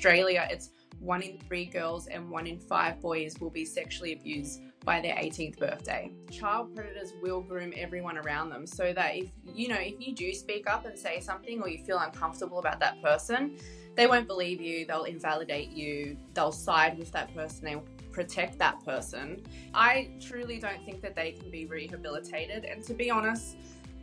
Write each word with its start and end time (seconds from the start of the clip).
Australia, 0.00 0.48
it's 0.50 0.70
one 0.98 1.20
in 1.20 1.36
three 1.46 1.66
girls 1.66 2.06
and 2.06 2.30
one 2.30 2.46
in 2.46 2.58
five 2.58 2.98
boys 3.02 3.38
will 3.38 3.50
be 3.50 3.66
sexually 3.66 4.14
abused 4.14 4.62
by 4.82 4.98
their 4.98 5.14
18th 5.16 5.58
birthday. 5.58 6.10
Child 6.30 6.74
predators 6.74 7.12
will 7.20 7.42
groom 7.42 7.74
everyone 7.76 8.16
around 8.16 8.48
them 8.48 8.66
so 8.66 8.94
that 8.94 9.14
if 9.14 9.28
you 9.54 9.68
know 9.68 9.76
if 9.78 10.00
you 10.00 10.14
do 10.14 10.32
speak 10.32 10.66
up 10.70 10.86
and 10.86 10.98
say 10.98 11.20
something 11.20 11.60
or 11.60 11.68
you 11.68 11.84
feel 11.84 11.98
uncomfortable 11.98 12.60
about 12.60 12.80
that 12.80 13.02
person, 13.02 13.58
they 13.94 14.06
won't 14.06 14.26
believe 14.26 14.58
you, 14.58 14.86
they'll 14.86 15.04
invalidate 15.04 15.68
you, 15.68 16.16
they'll 16.32 16.50
side 16.50 16.98
with 16.98 17.12
that 17.12 17.34
person, 17.34 17.66
they'll 17.66 17.84
protect 18.10 18.58
that 18.58 18.82
person. 18.86 19.44
I 19.74 20.12
truly 20.18 20.58
don't 20.58 20.82
think 20.86 21.02
that 21.02 21.14
they 21.14 21.32
can 21.32 21.50
be 21.50 21.66
rehabilitated 21.66 22.64
and 22.64 22.82
to 22.84 22.94
be 22.94 23.10
honest, 23.10 23.58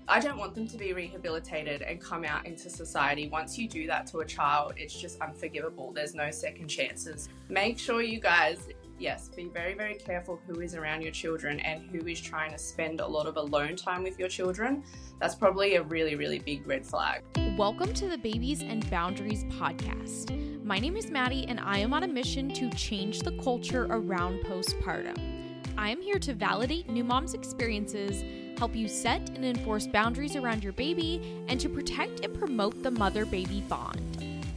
I 0.10 0.22
don't 0.22 0.38
want 0.38 0.56
them 0.56 0.70
to 0.70 0.78
be 0.78 0.94
rehabilitated 0.94 1.82
and 1.82 2.00
come 2.00 2.24
out 2.24 2.46
into 2.46 2.70
society. 2.70 3.28
Once 3.28 3.58
you 3.58 3.68
do 3.68 3.88
that 3.88 4.08
to 4.08 4.20
a 4.20 4.26
child, 4.26 4.72
it's 4.78 4.98
just 4.98 5.20
unforgivable. 5.20 5.92
There's 5.92 6.16
no 6.16 6.32
second 6.32 6.70
chances. 6.70 7.28
Make 7.50 7.78
sure 7.78 8.02
you 8.02 8.22
guys, 8.22 8.70
yes, 8.98 9.28
be 9.28 9.50
very, 9.50 9.74
very 9.74 9.96
careful 9.96 10.40
who 10.48 10.62
is 10.62 10.76
around 10.76 11.02
your 11.02 11.12
children 11.12 11.60
and 11.60 11.82
who 11.92 12.08
is 12.08 12.22
trying 12.22 12.52
to 12.52 12.58
spend 12.58 13.02
a 13.02 13.06
lot 13.06 13.28
of 13.28 13.36
alone 13.36 13.76
time 13.76 14.02
with 14.02 14.18
your 14.18 14.30
children. 14.30 14.82
That's 15.20 15.36
probably 15.36 15.76
a 15.76 15.84
really, 15.84 16.16
really 16.16 16.40
big 16.40 16.66
red 16.66 16.86
flag. 16.86 17.24
Welcome 17.58 17.94
to 17.96 18.08
the 18.08 18.18
Babies 18.18 18.62
and 18.62 18.90
Boundaries 18.90 19.44
podcast. 19.60 20.64
My 20.64 20.80
name 20.80 20.96
is 20.96 21.12
Maddie, 21.12 21.46
and 21.50 21.60
I 21.60 21.80
am 21.80 21.94
on 21.94 22.04
a 22.04 22.08
mission 22.08 22.54
to 22.54 22.70
change 22.70 23.24
the 23.24 23.38
culture 23.44 23.88
around 23.90 24.40
postpartum. 24.46 25.37
I 25.78 25.90
am 25.90 26.02
here 26.02 26.20
to 26.20 26.34
validate 26.34 26.90
new 26.90 27.04
moms' 27.04 27.34
experiences 27.34 28.24
help 28.58 28.76
you 28.76 28.88
set 28.88 29.30
and 29.30 29.46
enforce 29.46 29.88
boundaries 29.88 30.36
around 30.36 30.64
your 30.64 30.74
baby, 30.74 31.22
and 31.48 31.60
to 31.60 31.70
protect 31.70 32.26
and 32.26 32.34
promote 32.38 32.82
the 32.84 32.92
mother 32.92 33.26
baby 33.26 33.64
bond. 33.70 34.02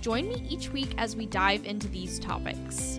Join 0.01 0.29
me 0.29 0.47
each 0.49 0.71
week 0.71 0.95
as 0.97 1.15
we 1.15 1.27
dive 1.27 1.67
into 1.67 1.89
these 1.89 2.19
topics. 2.19 2.99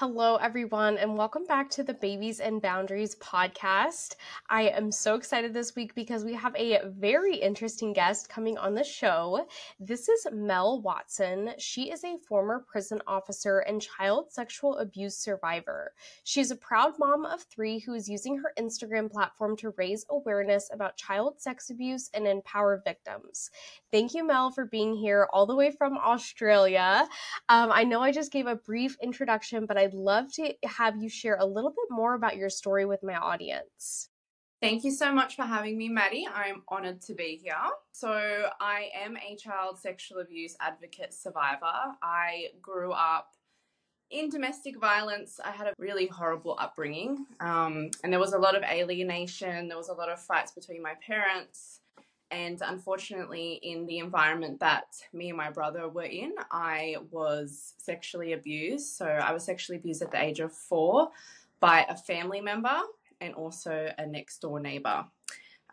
Hello, 0.00 0.36
everyone, 0.36 0.96
and 0.96 1.18
welcome 1.18 1.44
back 1.44 1.68
to 1.70 1.82
the 1.82 1.92
Babies 1.92 2.38
and 2.38 2.62
Boundaries 2.62 3.16
podcast. 3.16 4.14
I 4.48 4.68
am 4.68 4.92
so 4.92 5.16
excited 5.16 5.52
this 5.52 5.74
week 5.74 5.92
because 5.96 6.24
we 6.24 6.34
have 6.34 6.54
a 6.54 6.82
very 6.86 7.34
interesting 7.34 7.92
guest 7.92 8.28
coming 8.28 8.56
on 8.58 8.74
the 8.74 8.84
show. 8.84 9.44
This 9.80 10.08
is 10.08 10.28
Mel 10.32 10.80
Watson. 10.82 11.50
She 11.58 11.90
is 11.90 12.04
a 12.04 12.16
former 12.28 12.64
prison 12.70 13.02
officer 13.08 13.58
and 13.58 13.82
child 13.82 14.30
sexual 14.30 14.78
abuse 14.78 15.16
survivor. 15.16 15.90
She's 16.22 16.52
a 16.52 16.56
proud 16.56 16.92
mom 17.00 17.26
of 17.26 17.42
three 17.50 17.80
who 17.80 17.94
is 17.94 18.08
using 18.08 18.38
her 18.38 18.52
Instagram 18.56 19.10
platform 19.10 19.56
to 19.56 19.74
raise 19.76 20.06
awareness 20.10 20.70
about 20.72 20.96
child 20.96 21.40
sex 21.40 21.70
abuse 21.70 22.08
and 22.14 22.24
empower 22.24 22.80
victims. 22.84 23.50
Thank 23.90 24.14
you, 24.14 24.24
Mel, 24.24 24.52
for 24.52 24.64
being 24.64 24.94
here 24.94 25.26
all 25.32 25.44
the 25.44 25.56
way 25.56 25.72
from 25.72 25.98
Australia. 25.98 27.08
Um, 27.48 27.72
I 27.72 27.82
know 27.82 28.00
I 28.00 28.12
just 28.12 28.30
gave 28.30 28.46
a 28.46 28.54
brief 28.54 28.96
introduction, 29.02 29.66
but 29.66 29.76
I 29.76 29.87
I'd 29.88 29.94
love 29.94 30.30
to 30.34 30.52
have 30.64 31.02
you 31.02 31.08
share 31.08 31.36
a 31.40 31.46
little 31.46 31.70
bit 31.70 31.86
more 31.88 32.12
about 32.14 32.36
your 32.36 32.50
story 32.50 32.84
with 32.84 33.02
my 33.02 33.14
audience. 33.14 34.10
Thank 34.60 34.84
you 34.84 34.90
so 34.90 35.14
much 35.14 35.34
for 35.34 35.44
having 35.44 35.78
me, 35.78 35.88
Maddie. 35.88 36.28
I'm 36.30 36.62
honored 36.68 37.00
to 37.02 37.14
be 37.14 37.40
here. 37.42 37.54
So, 37.92 38.50
I 38.60 38.90
am 38.94 39.16
a 39.16 39.36
child 39.36 39.78
sexual 39.78 40.18
abuse 40.18 40.56
advocate 40.60 41.14
survivor. 41.14 41.72
I 42.02 42.48
grew 42.60 42.92
up 42.92 43.30
in 44.10 44.28
domestic 44.28 44.78
violence. 44.78 45.40
I 45.42 45.52
had 45.52 45.68
a 45.68 45.74
really 45.78 46.06
horrible 46.06 46.56
upbringing, 46.58 47.24
um, 47.40 47.90
and 48.04 48.12
there 48.12 48.20
was 48.20 48.34
a 48.34 48.38
lot 48.38 48.56
of 48.56 48.62
alienation, 48.64 49.68
there 49.68 49.78
was 49.78 49.88
a 49.88 49.94
lot 49.94 50.10
of 50.10 50.20
fights 50.20 50.52
between 50.52 50.82
my 50.82 50.94
parents. 51.06 51.80
And 52.30 52.60
unfortunately, 52.60 53.58
in 53.62 53.86
the 53.86 53.98
environment 53.98 54.60
that 54.60 54.86
me 55.12 55.28
and 55.28 55.36
my 55.36 55.50
brother 55.50 55.88
were 55.88 56.02
in, 56.02 56.34
I 56.50 56.96
was 57.10 57.74
sexually 57.78 58.34
abused. 58.34 58.96
So 58.96 59.06
I 59.06 59.32
was 59.32 59.44
sexually 59.44 59.78
abused 59.78 60.02
at 60.02 60.10
the 60.10 60.22
age 60.22 60.40
of 60.40 60.52
four 60.52 61.10
by 61.60 61.86
a 61.88 61.96
family 61.96 62.40
member 62.40 62.80
and 63.20 63.34
also 63.34 63.90
a 63.96 64.06
next 64.06 64.40
door 64.40 64.60
neighbor. 64.60 65.06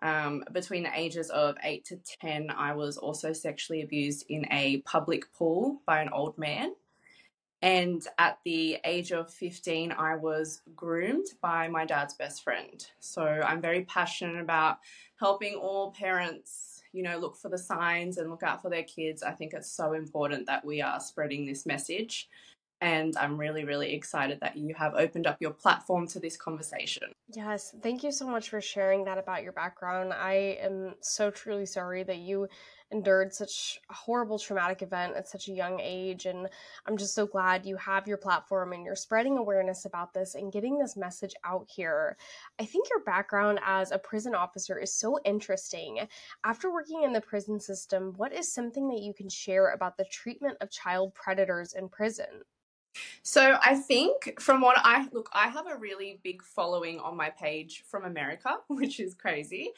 Um, 0.01 0.43
between 0.51 0.83
the 0.83 0.91
ages 0.97 1.29
of 1.29 1.55
8 1.63 1.85
to 1.85 1.99
10, 2.21 2.49
I 2.51 2.73
was 2.73 2.97
also 2.97 3.33
sexually 3.33 3.81
abused 3.81 4.25
in 4.29 4.45
a 4.51 4.81
public 4.81 5.33
pool 5.33 5.81
by 5.85 6.01
an 6.01 6.09
old 6.09 6.37
man. 6.37 6.73
And 7.61 8.05
at 8.17 8.39
the 8.45 8.77
age 8.85 9.11
of 9.11 9.33
15, 9.33 9.91
I 9.93 10.16
was 10.16 10.61
groomed 10.75 11.27
by 11.41 11.67
my 11.67 11.85
dad's 11.85 12.13
best 12.13 12.43
friend. 12.43 12.85
So 12.99 13.23
I'm 13.23 13.61
very 13.61 13.85
passionate 13.85 14.39
about 14.39 14.77
helping 15.19 15.55
all 15.55 15.91
parents, 15.91 16.83
you 16.93 17.01
know, 17.01 17.17
look 17.17 17.38
for 17.38 17.49
the 17.49 17.57
signs 17.57 18.17
and 18.17 18.29
look 18.29 18.43
out 18.43 18.61
for 18.61 18.69
their 18.69 18.83
kids. 18.83 19.23
I 19.23 19.31
think 19.31 19.53
it's 19.53 19.71
so 19.71 19.93
important 19.93 20.45
that 20.47 20.63
we 20.63 20.81
are 20.81 20.99
spreading 20.99 21.45
this 21.45 21.66
message. 21.66 22.29
And 22.81 23.16
I'm 23.17 23.38
really, 23.38 23.63
really 23.63 23.93
excited 23.93 24.39
that 24.41 24.57
you 24.57 24.75
have 24.75 24.93
opened 24.95 25.25
up 25.25 25.37
your 25.39 25.51
platform 25.51 26.07
to 26.07 26.19
this 26.19 26.35
conversation. 26.35 27.13
Yes, 27.33 27.73
thank 27.81 28.03
you 28.03 28.11
so 28.11 28.27
much 28.27 28.49
for 28.49 28.59
sharing 28.59 29.05
that 29.05 29.17
about 29.17 29.43
your 29.43 29.53
background. 29.53 30.11
I 30.13 30.57
am 30.61 30.93
so 30.99 31.31
truly 31.31 31.66
sorry 31.66 32.03
that 32.03 32.17
you 32.17 32.47
endured 32.91 33.34
such 33.34 33.79
a 33.90 33.94
horrible 33.94 34.38
traumatic 34.40 34.81
event 34.81 35.16
at 35.16 35.28
such 35.28 35.47
a 35.47 35.53
young 35.53 35.79
age. 35.81 36.25
And 36.25 36.47
I'm 36.85 36.97
just 36.97 37.16
so 37.16 37.25
glad 37.25 37.66
you 37.66 37.75
have 37.78 38.07
your 38.07 38.18
platform 38.18 38.73
and 38.73 38.85
you're 38.85 38.96
spreading 38.96 39.38
awareness 39.38 39.85
about 39.85 40.13
this 40.13 40.35
and 40.35 40.51
getting 40.51 40.78
this 40.78 40.96
message 40.96 41.34
out 41.44 41.68
here. 41.73 42.18
I 42.59 42.66
think 42.66 42.90
your 42.90 43.03
background 43.03 43.59
as 43.66 43.91
a 43.91 43.97
prison 43.97 44.35
officer 44.35 44.78
is 44.78 44.94
so 44.94 45.19
interesting. 45.25 46.07
After 46.44 46.72
working 46.72 47.03
in 47.03 47.13
the 47.13 47.22
prison 47.22 47.59
system, 47.59 48.13
what 48.18 48.34
is 48.34 48.51
something 48.51 48.88
that 48.90 49.02
you 49.02 49.13
can 49.13 49.29
share 49.29 49.72
about 49.72 49.97
the 49.97 50.06
treatment 50.06 50.57
of 50.62 50.69
child 50.72 51.13
predators 51.13 51.73
in 51.73 51.90
prison? 51.90 52.44
So 53.23 53.57
I 53.62 53.75
think 53.75 54.40
from 54.40 54.62
what 54.62 54.78
I 54.79 55.07
look, 55.12 55.29
I 55.34 55.50
have 55.50 55.67
a 55.67 55.78
really 55.78 56.19
big 56.23 56.41
following 56.41 57.00
on 57.00 57.17
my 57.17 57.29
page 57.29 57.84
from 57.88 58.06
America, 58.06 58.57
which 58.67 59.00
is 59.00 59.13
crazy. 59.13 59.72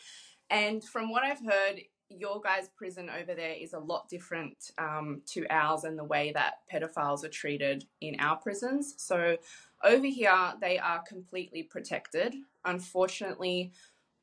And 0.49 0.83
from 0.83 1.11
what 1.11 1.23
I've 1.23 1.43
heard, 1.43 1.81
your 2.09 2.39
guys' 2.41 2.69
prison 2.75 3.09
over 3.09 3.33
there 3.33 3.53
is 3.53 3.73
a 3.73 3.79
lot 3.79 4.07
different 4.09 4.71
um, 4.77 5.21
to 5.27 5.45
ours 5.49 5.83
and 5.83 5.97
the 5.97 6.03
way 6.03 6.31
that 6.33 6.59
pedophiles 6.71 7.23
are 7.23 7.29
treated 7.29 7.85
in 8.01 8.19
our 8.19 8.37
prisons. 8.37 8.95
So 8.97 9.37
over 9.83 10.05
here, 10.05 10.53
they 10.61 10.79
are 10.79 11.03
completely 11.07 11.63
protected. 11.63 12.35
Unfortunately, 12.65 13.71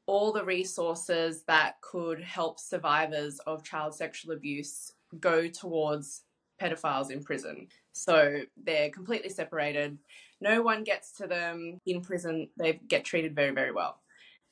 all 0.07 0.33
the 0.33 0.45
resources 0.45 1.45
that 1.45 1.81
could 1.81 2.21
help 2.21 2.59
survivors 2.59 3.39
of 3.47 3.65
child 3.65 3.95
sexual 3.95 4.35
abuse 4.35 4.93
go 5.21 5.49
towards 5.49 6.23
pedophiles 6.61 7.11
in 7.11 7.23
prison. 7.23 7.69
So 7.93 8.43
they're 8.63 8.91
completely 8.91 9.31
separated. 9.31 9.99
No 10.41 10.63
one 10.63 10.85
gets 10.85 11.13
to 11.13 11.27
them 11.27 11.81
in 11.87 12.01
prison. 12.01 12.49
They 12.57 12.81
get 12.89 13.05
treated 13.05 13.35
very, 13.35 13.53
very 13.53 13.73
well. 13.73 14.01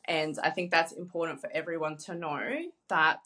And 0.07 0.39
I 0.43 0.51
think 0.51 0.71
that's 0.71 0.93
important 0.93 1.41
for 1.41 1.51
everyone 1.53 1.97
to 1.99 2.15
know 2.15 2.41
that 2.89 3.21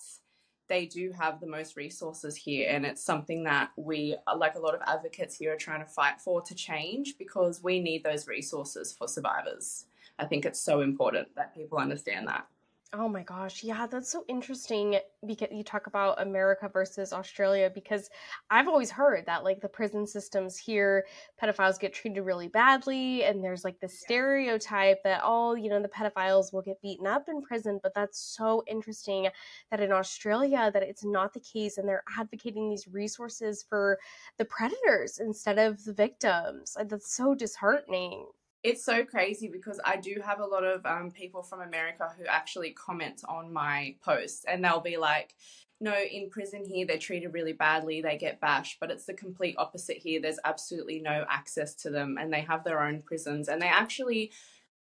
they 0.69 0.87
do 0.87 1.13
have 1.13 1.41
the 1.41 1.47
most 1.47 1.77
resources 1.77 2.37
here. 2.37 2.69
And 2.71 2.85
it's 2.85 3.03
something 3.03 3.45
that 3.45 3.71
we, 3.77 4.17
like 4.37 4.57
a 4.57 4.61
lot 4.61 4.75
of 4.75 4.83
advocates 4.87 5.37
here, 5.37 5.55
are 5.55 5.57
trying 5.57 5.81
to 5.81 5.91
fight 5.91 6.21
for 6.21 6.43
to 6.43 6.55
change 6.55 7.17
because 7.19 7.63
we 7.63 7.81
need 7.81 8.05
those 8.05 8.27
resources 8.27 8.93
for 8.93 9.09
survivors. 9.09 9.87
I 10.19 10.25
think 10.25 10.45
it's 10.45 10.61
so 10.61 10.81
important 10.81 11.29
that 11.37 11.55
people 11.55 11.79
understand 11.79 12.27
that. 12.29 12.47
Oh 12.93 13.09
my 13.09 13.25
gosh. 13.25 13.65
Yeah, 13.65 13.87
that's 13.89 14.09
so 14.11 14.25
interesting 14.29 15.01
because 15.27 15.49
you 15.51 15.65
talk 15.65 15.89
about 15.89 16.23
America 16.23 16.69
versus 16.73 17.13
Australia 17.13 17.69
because 17.75 18.09
I've 18.49 18.69
always 18.69 18.91
heard 18.93 19.27
that 19.27 19.43
like 19.43 19.61
the 19.61 19.69
prison 19.69 20.07
systems 20.07 20.57
here 20.57 21.05
pedophiles 21.43 21.81
get 21.81 21.93
treated 21.93 22.23
really 22.23 22.47
badly 22.47 23.25
and 23.25 23.43
there's 23.43 23.65
like 23.65 23.81
the 23.81 23.89
stereotype 23.89 25.03
that 25.03 25.23
all, 25.23 25.51
oh, 25.51 25.55
you 25.57 25.69
know, 25.69 25.83
the 25.83 25.89
pedophiles 25.89 26.53
will 26.53 26.63
get 26.63 26.81
beaten 26.81 27.09
up 27.09 27.29
in 27.29 27.43
prison, 27.43 27.81
but 27.83 27.93
that's 27.93 28.21
so 28.21 28.63
interesting 28.69 29.29
that 29.71 29.81
in 29.81 29.91
Australia 29.93 30.71
that 30.73 30.85
it's 30.85 31.05
not 31.05 31.35
the 31.35 31.41
case 31.41 31.79
and 31.79 31.89
they're 31.89 32.05
advocating 32.17 32.71
these 32.71 32.87
resources 32.89 33.65
for 33.69 33.99
the 34.39 34.45
predators 34.45 35.19
instead 35.19 35.59
of 35.59 35.85
the 35.85 35.93
victims. 35.93 36.77
That's 36.87 37.13
so 37.15 37.35
disheartening 37.35 38.29
it's 38.67 38.85
so 38.85 39.05
crazy 39.05 39.47
because 39.47 39.79
I 39.85 39.97
do 39.97 40.21
have 40.25 40.41
a 40.41 40.45
lot 40.45 40.65
of 40.65 40.85
um, 40.85 41.13
people 41.13 41.45
from 41.45 41.61
America 41.61 42.11
who 42.19 42.25
actually 42.27 42.71
comment 42.71 43.23
on 43.29 43.53
my 43.53 43.95
posts 44.05 44.45
and 44.45 44.65
they'll 44.65 44.81
be 44.81 44.97
like, 44.97 45.37
no, 45.81 45.95
in 45.95 46.31
prison 46.31 46.65
here, 46.65 46.85
they're 46.85 46.99
treated 46.99 47.33
really 47.33 47.53
badly, 47.53 48.03
they 48.03 48.19
get 48.19 48.41
bashed, 48.41 48.79
but 48.81 48.91
it's 48.91 49.05
the 49.05 49.15
complete 49.15 49.55
opposite 49.57 49.99
here. 49.99 50.21
There's 50.21 50.41
absolutely 50.45 50.99
no 50.99 51.25
access 51.31 51.75
to 51.77 51.91
them 51.91 52.19
and 52.21 52.33
they 52.33 52.41
have 52.41 52.65
their 52.65 52.83
own 52.83 53.03
prisons 53.03 53.49
and 53.49 53.63
they 53.63 53.69
actually 53.69 54.33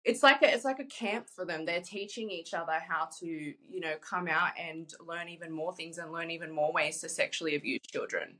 it's 0.03 0.23
like 0.23 0.41
a 0.41 0.53
it's 0.53 0.65
like 0.65 0.79
a 0.79 0.85
camp 0.85 1.29
for 1.29 1.45
them. 1.45 1.63
They're 1.63 1.79
teaching 1.79 2.29
each 2.29 2.53
other 2.53 2.73
how 2.85 3.07
to, 3.19 3.25
you 3.27 3.79
know, 3.79 3.93
come 4.01 4.27
out 4.27 4.51
and 4.59 4.91
learn 4.99 5.29
even 5.29 5.51
more 5.51 5.73
things 5.73 5.97
and 5.97 6.11
learn 6.11 6.29
even 6.29 6.51
more 6.51 6.73
ways 6.73 6.99
to 7.01 7.07
sexually 7.07 7.55
abuse 7.55 7.79
children 7.89 8.35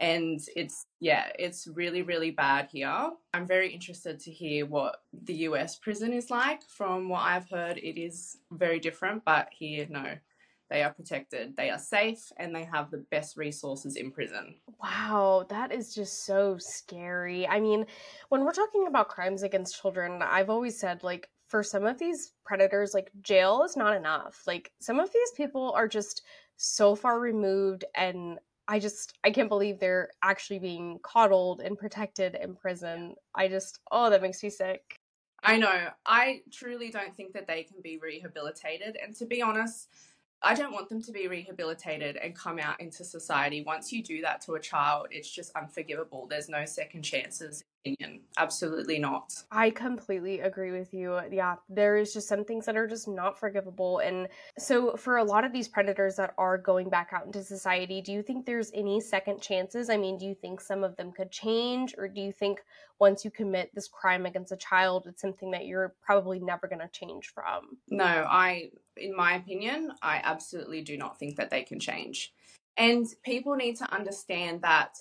and 0.00 0.40
it's 0.56 0.86
yeah 1.00 1.28
it's 1.38 1.68
really 1.68 2.02
really 2.02 2.30
bad 2.30 2.68
here 2.70 3.10
i'm 3.32 3.46
very 3.46 3.72
interested 3.72 4.18
to 4.18 4.30
hear 4.30 4.66
what 4.66 5.02
the 5.22 5.34
us 5.34 5.76
prison 5.76 6.12
is 6.12 6.30
like 6.30 6.62
from 6.68 7.08
what 7.08 7.22
i've 7.22 7.48
heard 7.48 7.78
it 7.78 8.00
is 8.00 8.38
very 8.50 8.80
different 8.80 9.24
but 9.24 9.48
here 9.52 9.86
no 9.88 10.14
they 10.70 10.82
are 10.82 10.92
protected, 10.92 11.56
they 11.56 11.70
are 11.70 11.78
safe, 11.78 12.32
and 12.38 12.54
they 12.54 12.64
have 12.64 12.90
the 12.90 13.04
best 13.10 13.36
resources 13.36 13.96
in 13.96 14.10
prison. 14.10 14.56
Wow, 14.82 15.46
that 15.48 15.72
is 15.72 15.94
just 15.94 16.24
so 16.24 16.56
scary. 16.58 17.46
I 17.46 17.60
mean, 17.60 17.86
when 18.30 18.44
we're 18.44 18.52
talking 18.52 18.86
about 18.86 19.08
crimes 19.08 19.42
against 19.42 19.80
children, 19.80 20.22
I've 20.22 20.50
always 20.50 20.78
said, 20.78 21.02
like, 21.02 21.28
for 21.46 21.62
some 21.62 21.84
of 21.84 21.98
these 21.98 22.32
predators, 22.44 22.94
like, 22.94 23.10
jail 23.20 23.62
is 23.62 23.76
not 23.76 23.94
enough. 23.94 24.42
Like, 24.46 24.72
some 24.80 24.98
of 24.98 25.12
these 25.12 25.30
people 25.36 25.72
are 25.76 25.86
just 25.86 26.22
so 26.56 26.94
far 26.94 27.20
removed 27.20 27.84
and 27.94 28.38
I 28.66 28.78
just 28.78 29.18
I 29.24 29.30
can't 29.30 29.48
believe 29.48 29.78
they're 29.78 30.10
actually 30.22 30.58
being 30.58 30.98
coddled 31.02 31.60
and 31.60 31.78
protected 31.78 32.34
in 32.34 32.54
prison. 32.54 33.14
I 33.34 33.48
just 33.48 33.80
oh 33.90 34.10
that 34.10 34.22
makes 34.22 34.42
me 34.42 34.50
sick. 34.50 34.98
I 35.42 35.58
know. 35.58 35.88
I 36.06 36.40
truly 36.50 36.90
don't 36.90 37.14
think 37.14 37.34
that 37.34 37.46
they 37.46 37.64
can 37.64 37.82
be 37.82 37.98
rehabilitated 38.02 38.96
and 39.02 39.14
to 39.16 39.26
be 39.26 39.42
honest, 39.42 39.88
I 40.42 40.54
don't 40.54 40.72
want 40.72 40.88
them 40.88 41.02
to 41.02 41.12
be 41.12 41.28
rehabilitated 41.28 42.16
and 42.16 42.34
come 42.34 42.58
out 42.58 42.80
into 42.80 43.04
society. 43.04 43.62
Once 43.66 43.92
you 43.92 44.02
do 44.02 44.20
that 44.22 44.40
to 44.42 44.54
a 44.54 44.60
child, 44.60 45.08
it's 45.10 45.30
just 45.30 45.52
unforgivable. 45.56 46.26
There's 46.28 46.48
no 46.48 46.64
second 46.66 47.02
chances. 47.02 47.64
Opinion. 47.86 48.20
Absolutely 48.38 48.98
not. 48.98 49.34
I 49.50 49.68
completely 49.70 50.40
agree 50.40 50.70
with 50.70 50.94
you. 50.94 51.20
Yeah, 51.30 51.56
there 51.68 51.96
is 51.98 52.14
just 52.14 52.28
some 52.28 52.44
things 52.44 52.64
that 52.64 52.76
are 52.76 52.86
just 52.86 53.06
not 53.06 53.38
forgivable. 53.38 53.98
And 53.98 54.28
so, 54.58 54.96
for 54.96 55.18
a 55.18 55.24
lot 55.24 55.44
of 55.44 55.52
these 55.52 55.68
predators 55.68 56.16
that 56.16 56.32
are 56.38 56.56
going 56.56 56.88
back 56.88 57.10
out 57.12 57.26
into 57.26 57.42
society, 57.42 58.00
do 58.00 58.12
you 58.12 58.22
think 58.22 58.46
there's 58.46 58.70
any 58.74 59.00
second 59.00 59.42
chances? 59.42 59.90
I 59.90 59.98
mean, 59.98 60.16
do 60.16 60.24
you 60.24 60.34
think 60.34 60.60
some 60.60 60.82
of 60.82 60.96
them 60.96 61.12
could 61.12 61.30
change, 61.30 61.94
or 61.98 62.08
do 62.08 62.22
you 62.22 62.32
think 62.32 62.60
once 62.98 63.24
you 63.24 63.30
commit 63.30 63.70
this 63.74 63.88
crime 63.88 64.24
against 64.24 64.52
a 64.52 64.56
child, 64.56 65.06
it's 65.06 65.20
something 65.20 65.50
that 65.50 65.66
you're 65.66 65.94
probably 66.02 66.40
never 66.40 66.66
going 66.66 66.80
to 66.80 66.88
change 66.88 67.32
from? 67.34 67.76
No, 67.90 68.04
I 68.04 68.70
in 68.96 69.14
my 69.14 69.34
opinion, 69.34 69.92
I 70.02 70.20
absolutely 70.22 70.82
do 70.82 70.96
not 70.96 71.18
think 71.18 71.36
that 71.36 71.50
they 71.50 71.62
can 71.62 71.80
change. 71.80 72.32
And 72.76 73.06
people 73.24 73.54
need 73.54 73.76
to 73.76 73.92
understand 73.92 74.62
that 74.62 74.96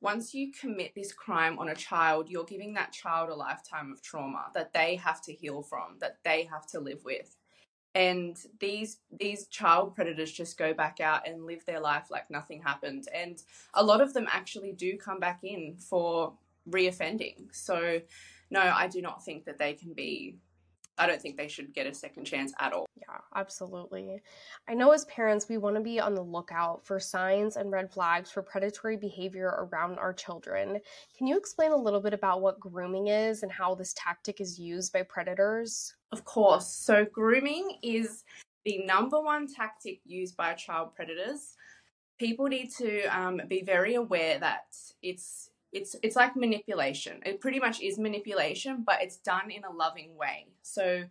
once 0.00 0.34
you 0.34 0.52
commit 0.52 0.94
this 0.94 1.12
crime 1.12 1.58
on 1.58 1.68
a 1.68 1.74
child, 1.74 2.28
you're 2.28 2.44
giving 2.44 2.74
that 2.74 2.92
child 2.92 3.30
a 3.30 3.34
lifetime 3.34 3.92
of 3.92 4.02
trauma 4.02 4.46
that 4.54 4.72
they 4.72 4.96
have 4.96 5.22
to 5.22 5.32
heal 5.32 5.62
from, 5.62 5.96
that 6.00 6.18
they 6.24 6.44
have 6.44 6.66
to 6.66 6.80
live 6.80 7.02
with. 7.04 7.36
And 7.94 8.36
these 8.60 8.98
these 9.10 9.46
child 9.46 9.94
predators 9.94 10.30
just 10.30 10.58
go 10.58 10.74
back 10.74 11.00
out 11.00 11.26
and 11.26 11.46
live 11.46 11.64
their 11.64 11.80
life 11.80 12.08
like 12.10 12.30
nothing 12.30 12.60
happened. 12.60 13.08
And 13.14 13.42
a 13.72 13.82
lot 13.82 14.02
of 14.02 14.12
them 14.12 14.26
actually 14.30 14.72
do 14.72 14.98
come 14.98 15.18
back 15.18 15.40
in 15.42 15.76
for 15.78 16.34
reoffending. 16.68 17.54
So 17.54 18.00
no, 18.50 18.60
I 18.60 18.86
do 18.86 19.00
not 19.00 19.24
think 19.24 19.46
that 19.46 19.58
they 19.58 19.72
can 19.72 19.94
be 19.94 20.36
I 20.98 21.06
don't 21.06 21.20
think 21.20 21.36
they 21.36 21.48
should 21.48 21.74
get 21.74 21.86
a 21.86 21.94
second 21.94 22.24
chance 22.24 22.52
at 22.58 22.72
all. 22.72 22.86
Yeah, 22.96 23.18
absolutely. 23.34 24.22
I 24.68 24.74
know 24.74 24.92
as 24.92 25.04
parents, 25.06 25.48
we 25.48 25.58
want 25.58 25.76
to 25.76 25.82
be 25.82 26.00
on 26.00 26.14
the 26.14 26.22
lookout 26.22 26.86
for 26.86 26.98
signs 26.98 27.56
and 27.56 27.70
red 27.70 27.92
flags 27.92 28.30
for 28.30 28.42
predatory 28.42 28.96
behavior 28.96 29.68
around 29.70 29.98
our 29.98 30.12
children. 30.12 30.80
Can 31.16 31.26
you 31.26 31.36
explain 31.36 31.72
a 31.72 31.76
little 31.76 32.00
bit 32.00 32.14
about 32.14 32.40
what 32.40 32.58
grooming 32.60 33.08
is 33.08 33.42
and 33.42 33.52
how 33.52 33.74
this 33.74 33.94
tactic 33.94 34.40
is 34.40 34.58
used 34.58 34.92
by 34.92 35.02
predators? 35.02 35.94
Of 36.12 36.24
course. 36.24 36.66
So, 36.66 37.04
grooming 37.04 37.78
is 37.82 38.24
the 38.64 38.78
number 38.84 39.20
one 39.20 39.46
tactic 39.46 40.00
used 40.04 40.36
by 40.36 40.54
child 40.54 40.94
predators. 40.94 41.56
People 42.18 42.46
need 42.46 42.70
to 42.78 43.04
um, 43.06 43.40
be 43.48 43.62
very 43.62 43.96
aware 43.96 44.38
that 44.38 44.64
it's 45.02 45.50
it's 45.76 45.94
it's 46.02 46.16
like 46.16 46.34
manipulation. 46.36 47.20
It 47.26 47.40
pretty 47.40 47.60
much 47.60 47.80
is 47.82 47.98
manipulation, 47.98 48.82
but 48.86 49.02
it's 49.02 49.18
done 49.18 49.50
in 49.50 49.62
a 49.64 49.70
loving 49.70 50.16
way. 50.16 50.46
So 50.62 51.04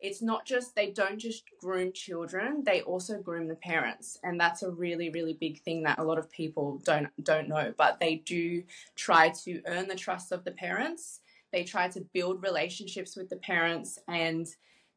it's 0.00 0.22
not 0.22 0.46
just 0.46 0.76
they 0.76 0.90
don't 0.90 1.18
just 1.18 1.44
groom 1.60 1.92
children, 1.92 2.62
they 2.64 2.82
also 2.82 3.20
groom 3.20 3.48
the 3.48 3.56
parents. 3.56 4.18
And 4.22 4.38
that's 4.38 4.62
a 4.62 4.70
really 4.70 5.10
really 5.10 5.34
big 5.34 5.60
thing 5.62 5.82
that 5.82 5.98
a 5.98 6.04
lot 6.04 6.18
of 6.18 6.30
people 6.30 6.80
don't 6.84 7.08
don't 7.24 7.48
know, 7.48 7.74
but 7.76 7.98
they 7.98 8.16
do 8.16 8.62
try 8.94 9.30
to 9.44 9.60
earn 9.66 9.88
the 9.88 9.96
trust 9.96 10.30
of 10.30 10.44
the 10.44 10.52
parents. 10.52 11.20
They 11.52 11.64
try 11.64 11.88
to 11.88 12.00
build 12.12 12.42
relationships 12.42 13.16
with 13.16 13.28
the 13.28 13.36
parents 13.36 13.98
and 14.08 14.46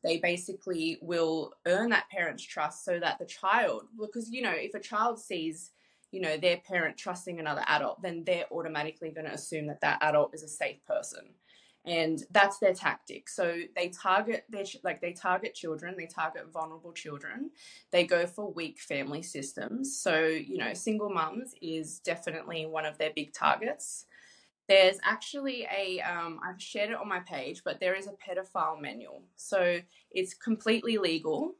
they 0.03 0.17
basically 0.17 0.99
will 1.01 1.53
earn 1.65 1.89
that 1.89 2.09
parent's 2.09 2.43
trust 2.43 2.85
so 2.85 2.99
that 2.99 3.17
the 3.17 3.25
child 3.25 3.83
because 3.99 4.29
you 4.29 4.43
know 4.43 4.53
if 4.53 4.73
a 4.75 4.79
child 4.79 5.19
sees 5.19 5.71
you 6.11 6.21
know 6.21 6.37
their 6.37 6.57
parent 6.57 6.97
trusting 6.97 7.39
another 7.39 7.63
adult 7.67 8.01
then 8.01 8.23
they're 8.25 8.45
automatically 8.51 9.11
going 9.11 9.25
to 9.25 9.33
assume 9.33 9.67
that 9.67 9.81
that 9.81 9.99
adult 10.01 10.33
is 10.33 10.43
a 10.43 10.47
safe 10.47 10.83
person. 10.85 11.25
And 11.85 12.21
that's 12.31 12.57
their 12.59 12.73
tactic. 12.73 13.29
So 13.29 13.61
they 13.73 13.87
target 13.89 14.43
their 14.49 14.65
like 14.83 14.99
they 14.99 15.13
target 15.13 15.55
children 15.55 15.95
they 15.97 16.05
target 16.05 16.51
vulnerable 16.51 16.91
children. 16.91 17.51
They 17.91 18.05
go 18.05 18.27
for 18.27 18.51
weak 18.51 18.79
family 18.79 19.21
systems. 19.21 19.97
So 19.97 20.25
you 20.25 20.57
know 20.57 20.73
single 20.73 21.09
mums 21.09 21.53
is 21.61 21.99
definitely 21.99 22.65
one 22.65 22.85
of 22.85 22.97
their 22.97 23.11
big 23.15 23.33
targets. 23.33 24.05
There's 24.67 24.97
actually 25.01 25.65
a 25.73 26.01
um, 26.01 26.41
i've 26.43 26.61
shared 26.61 26.89
it 26.89 26.97
on 26.97 27.07
my 27.07 27.21
page 27.21 27.61
but 27.63 27.79
there 27.79 27.95
is 27.95 28.07
a 28.07 28.11
pedophile 28.11 28.81
manual. 28.81 29.23
So 29.37 29.79
it's 30.11 30.33
completely 30.33 30.97
legal 30.97 31.55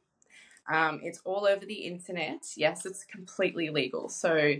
um, 0.68 1.00
it's 1.02 1.20
all 1.24 1.46
over 1.46 1.64
the 1.64 1.74
internet. 1.74 2.44
Yes, 2.56 2.84
it's 2.86 3.04
completely 3.04 3.70
legal. 3.70 4.08
So 4.08 4.54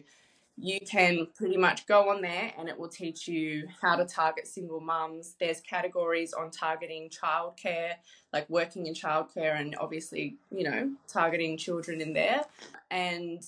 you 0.60 0.81
can 0.81 1.28
pretty 1.37 1.56
much 1.56 1.87
go 1.87 2.10
on 2.10 2.20
there 2.20 2.52
and 2.58 2.69
it 2.69 2.76
will 2.76 2.88
teach 2.88 3.28
you 3.28 3.69
how 3.81 3.94
to 3.94 4.05
target 4.05 4.46
single 4.46 4.81
mums. 4.81 5.37
There's 5.38 5.60
categories 5.60 6.32
on 6.32 6.50
targeting 6.50 7.10
childcare, 7.10 7.93
like 8.32 8.49
working 8.50 8.87
in 8.87 8.94
childcare, 8.94 9.60
and 9.60 9.76
obviously, 9.78 10.37
you 10.50 10.64
know, 10.64 10.90
targeting 11.06 11.56
children 11.58 12.00
in 12.00 12.12
there. 12.12 12.43
And 12.90 13.44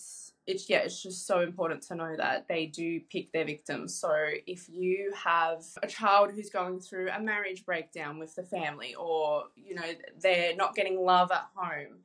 it's 0.47 0.69
yeah, 0.69 0.79
it's 0.79 1.03
just 1.03 1.27
so 1.27 1.41
important 1.41 1.83
to 1.83 1.95
know 1.95 2.15
that 2.17 2.47
they 2.49 2.67
do 2.67 3.01
pick 3.11 3.33
their 3.33 3.45
victims. 3.45 3.95
So 3.95 4.13
if 4.47 4.69
you 4.69 5.13
have 5.17 5.65
a 5.83 5.87
child 5.87 6.31
who's 6.33 6.51
going 6.51 6.81
through 6.81 7.11
a 7.11 7.21
marriage 7.21 7.65
breakdown 7.65 8.19
with 8.19 8.35
the 8.37 8.43
family, 8.43 8.95
or 8.95 9.45
you 9.57 9.75
know 9.75 9.83
they're 10.21 10.55
not 10.55 10.75
getting 10.75 11.01
love 11.01 11.31
at 11.33 11.47
home, 11.55 11.99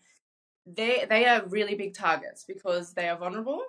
they 0.66 1.06
they 1.10 1.26
are 1.26 1.46
really 1.48 1.76
big 1.76 1.94
targets 1.94 2.44
because 2.44 2.94
they 2.94 3.08
are 3.08 3.18
vulnerable 3.18 3.62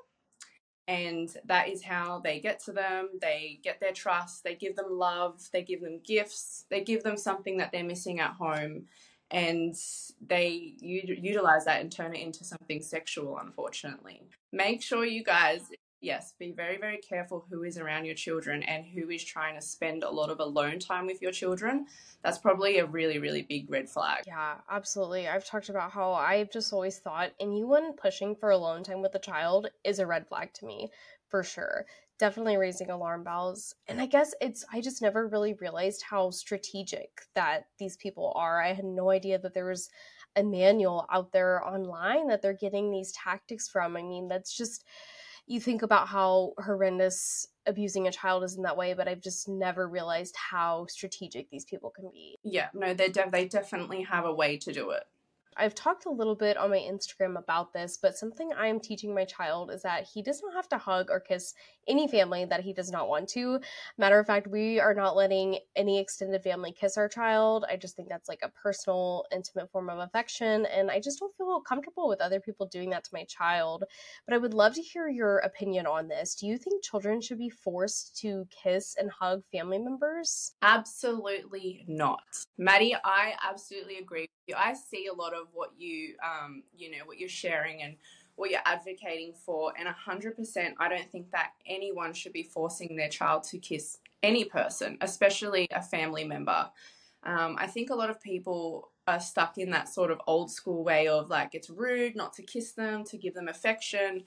and 0.89 1.37
that 1.45 1.69
is 1.69 1.83
how 1.83 2.21
they 2.21 2.39
get 2.39 2.63
to 2.65 2.73
them. 2.73 3.09
They 3.21 3.59
get 3.63 3.81
their 3.81 3.93
trust 3.93 4.45
they 4.45 4.55
give 4.55 4.77
them 4.77 4.87
love 4.91 5.41
they 5.53 5.63
give 5.63 5.81
them 5.83 6.01
gifts 6.05 6.65
they 6.71 6.83
give 6.83 7.03
them 7.03 7.17
something 7.17 7.59
that 7.59 7.73
they're 7.73 7.85
missing 7.85 8.21
at 8.21 8.33
home 8.33 8.87
and 9.31 9.75
they 10.25 10.75
u- 10.79 11.17
utilize 11.21 11.65
that 11.65 11.81
and 11.81 11.91
turn 11.91 12.15
it 12.15 12.21
into 12.21 12.45
something 12.45 12.81
sexual 12.81 13.39
unfortunately. 13.39 14.23
Make 14.53 14.83
sure 14.83 15.05
you 15.05 15.25
guys 15.25 15.63
yes, 16.07 16.33
be 16.39 16.53
very, 16.53 16.79
very 16.79 16.99
careful 16.99 17.45
who 17.51 17.65
is 17.65 17.77
around 17.77 18.05
your 18.05 18.15
children 18.15 18.63
and 18.63 18.87
who 18.87 19.11
is 19.11 19.25
trying 19.25 19.57
to 19.57 19.61
spend 19.61 20.05
a 20.05 20.11
lot 20.11 20.31
of 20.31 20.39
alone 20.39 20.79
time 20.79 21.07
with 21.07 21.21
your 21.21 21.33
children. 21.33 21.87
That's 22.23 22.39
probably 22.39 22.79
a 22.79 22.87
really, 22.87 23.19
really 23.19 23.43
big 23.43 23.69
red 23.69 23.91
flag. 23.91 24.23
Yeah, 24.27 24.55
absolutely. 24.71 25.29
I've 25.29 25.45
talked 25.45 25.69
about 25.69 25.91
how 25.91 26.13
I've 26.13 26.51
just 26.51 26.73
always 26.73 26.99
thought 26.99 27.33
anyone 27.41 27.95
pushing 27.95 28.37
for 28.37 28.51
alone 28.51 28.85
time 28.85 29.03
with 29.03 29.17
a 29.17 29.19
child 29.19 29.69
is 29.85 29.99
a 29.99 30.07
red 30.07 30.29
flag 30.29 30.55
to 30.55 30.65
me, 30.65 30.91
for 31.29 31.43
sure. 31.43 31.85
Definitely 32.19 32.57
raising 32.57 32.89
alarm 32.89 33.25
bells. 33.25 33.75
And 33.89 34.01
I 34.01 34.07
guess 34.07 34.33
it's, 34.41 34.65
I 34.73 34.81
just 34.81 35.03
never 35.03 35.27
really 35.27 35.55
realized 35.55 36.03
how 36.03 36.31
strategic 36.31 37.23
that 37.35 37.67
these 37.79 37.97
people 37.97 38.33
are. 38.37 38.63
I 38.63 38.73
had 38.73 38.85
no 38.85 39.11
idea 39.11 39.41
that 39.41 39.55
there 39.55 39.67
was 39.67 39.91
a 40.37 40.45
manual 40.45 41.07
out 41.11 41.33
there 41.33 41.67
online 41.67 42.29
that 42.29 42.43
they're 42.43 42.53
getting 42.53 42.91
these 42.91 43.13
tactics 43.13 43.69
from. 43.69 43.97
I 43.97 44.03
mean, 44.03 44.29
that's 44.29 44.57
just 44.57 44.85
you 45.47 45.61
think 45.61 45.83
about 45.83 46.09
how 46.09 46.53
horrendous 46.59 47.49
abusing 47.67 48.07
a 48.07 48.13
child 48.13 48.45
is 48.45 48.57
in 48.57 48.63
that 48.63 48.77
way, 48.77 48.95
but 48.95 49.09
I've 49.09 49.21
just 49.21 49.49
never 49.49 49.89
realized 49.89 50.35
how 50.37 50.87
strategic 50.87 51.51
these 51.51 51.65
people 51.65 51.91
can 51.91 52.11
be. 52.13 52.39
Yeah, 52.43 52.69
no, 52.75 52.95
they 52.95 53.09
de- 53.09 53.31
they 53.31 53.47
definitely 53.47 54.03
have 54.03 54.25
a 54.25 54.35
way 54.35 54.57
to 54.59 54.73
do 54.73 54.91
it. 54.91 55.05
I've 55.59 55.75
talked 55.75 56.05
a 56.05 56.11
little 56.11 56.35
bit 56.35 56.57
on 56.59 56.71
my 56.71 56.79
Instagram 56.79 57.39
about 57.39 57.73
this, 57.73 57.97
but 58.01 58.17
something 58.17 58.53
I 58.53 58.67
am 58.67 58.79
teaching 58.79 59.15
my 59.15 59.25
child 59.25 59.71
is 59.71 59.83
that 59.83 60.05
he 60.05 60.23
does 60.23 60.43
not 60.43 60.53
have 60.53 60.69
to 60.69 60.79
hug 60.79 61.11
or 61.11 61.19
kiss 61.19 61.55
any 61.89 62.07
family 62.07 62.45
that 62.45 62.61
he 62.61 62.75
does 62.75 62.91
not 62.91 63.09
want 63.09 63.29
to. 63.31 63.61
Matter 63.97 64.19
of 64.19 64.27
fact, 64.27 64.49
we 64.49 64.79
are 64.81 64.93
not 64.93 65.17
letting 65.17 65.59
any 65.75 65.99
extended 65.99 66.43
family 66.43 66.73
kiss 66.73 66.99
our 66.99 67.09
child. 67.09 67.65
I 67.71 67.77
just 67.77 67.97
think 67.97 68.09
that's 68.09 68.29
like 68.29 68.41
a 68.43 68.51
personal, 68.51 69.25
intimate 69.33 69.71
form 69.71 69.89
of 69.89 69.99
affection, 69.99 70.67
and 70.67 70.91
I 70.91 71.01
just 71.01 71.21
don't 71.21 71.35
feel 71.37 71.61
comfortable 71.61 72.07
with 72.07 72.21
other 72.21 72.41
people 72.41 72.67
doing 72.67 72.91
that 72.91 73.05
to 73.05 73.11
my 73.15 73.25
child. 73.25 73.85
But 74.27 74.35
I 74.35 74.39
would 74.39 74.53
love 74.53 74.75
to 74.75 74.83
hear 74.83 75.09
your 75.09 75.39
opinion 75.39 75.87
on 75.87 76.09
this. 76.09 76.35
Do 76.35 76.47
you 76.47 76.59
think 76.59 76.85
children 76.85 77.21
should 77.23 77.39
be 77.39 77.51
forced 77.51 78.17
to 78.19 78.47
kiss 78.51 78.95
and 78.99 79.11
hug 79.11 79.43
family 79.51 79.79
members? 79.79 80.53
Absolutely 80.61 81.85
not. 81.89 82.25
Maddie, 82.59 82.95
I 83.05 83.35
absolutely 83.43 83.97
agree 83.99 84.27
I 84.55 84.75
see 84.75 85.07
a 85.07 85.15
lot 85.15 85.35
of 85.35 85.49
what 85.53 85.73
you, 85.77 86.15
um, 86.25 86.63
you 86.77 86.91
know, 86.91 87.05
what 87.05 87.19
you're 87.19 87.29
sharing 87.29 87.83
and 87.83 87.97
what 88.37 88.51
you're 88.51 88.61
advocating 88.67 89.33
for, 89.33 89.73
and 89.79 89.89
100%, 89.89 90.75
I 90.79 90.89
don't 90.89 91.11
think 91.11 91.31
that 91.33 91.53
anyone 91.67 92.13
should 92.13 92.35
be 92.35 92.43
forcing 92.43 92.95
their 92.95 93.09
child 93.09 93.45
to 93.45 93.59
kiss 93.59 93.99
any 94.23 94.45
person, 94.45 94.99
especially 95.01 95.67
a 95.71 95.83
family 95.83 96.25
member. 96.25 96.71
Um, 97.23 97.57
I 97.59 97.67
think 97.67 97.91
a 97.91 97.95
lot 97.95 98.11
of 98.11 98.21
people 98.21 98.93
are 99.09 99.21
stuck 99.21 99.57
in 99.57 99.71
that 99.71 99.89
sort 99.89 100.11
of 100.11 100.21
old 100.27 100.51
school 100.51 100.85
way 100.85 101.09
of 101.09 101.31
like 101.31 101.55
it's 101.55 101.71
rude 101.71 102.17
not 102.17 102.33
to 102.35 102.43
kiss 102.43 102.73
them, 102.73 103.05
to 103.05 103.17
give 103.17 103.35
them 103.35 103.49
affection. 103.49 104.25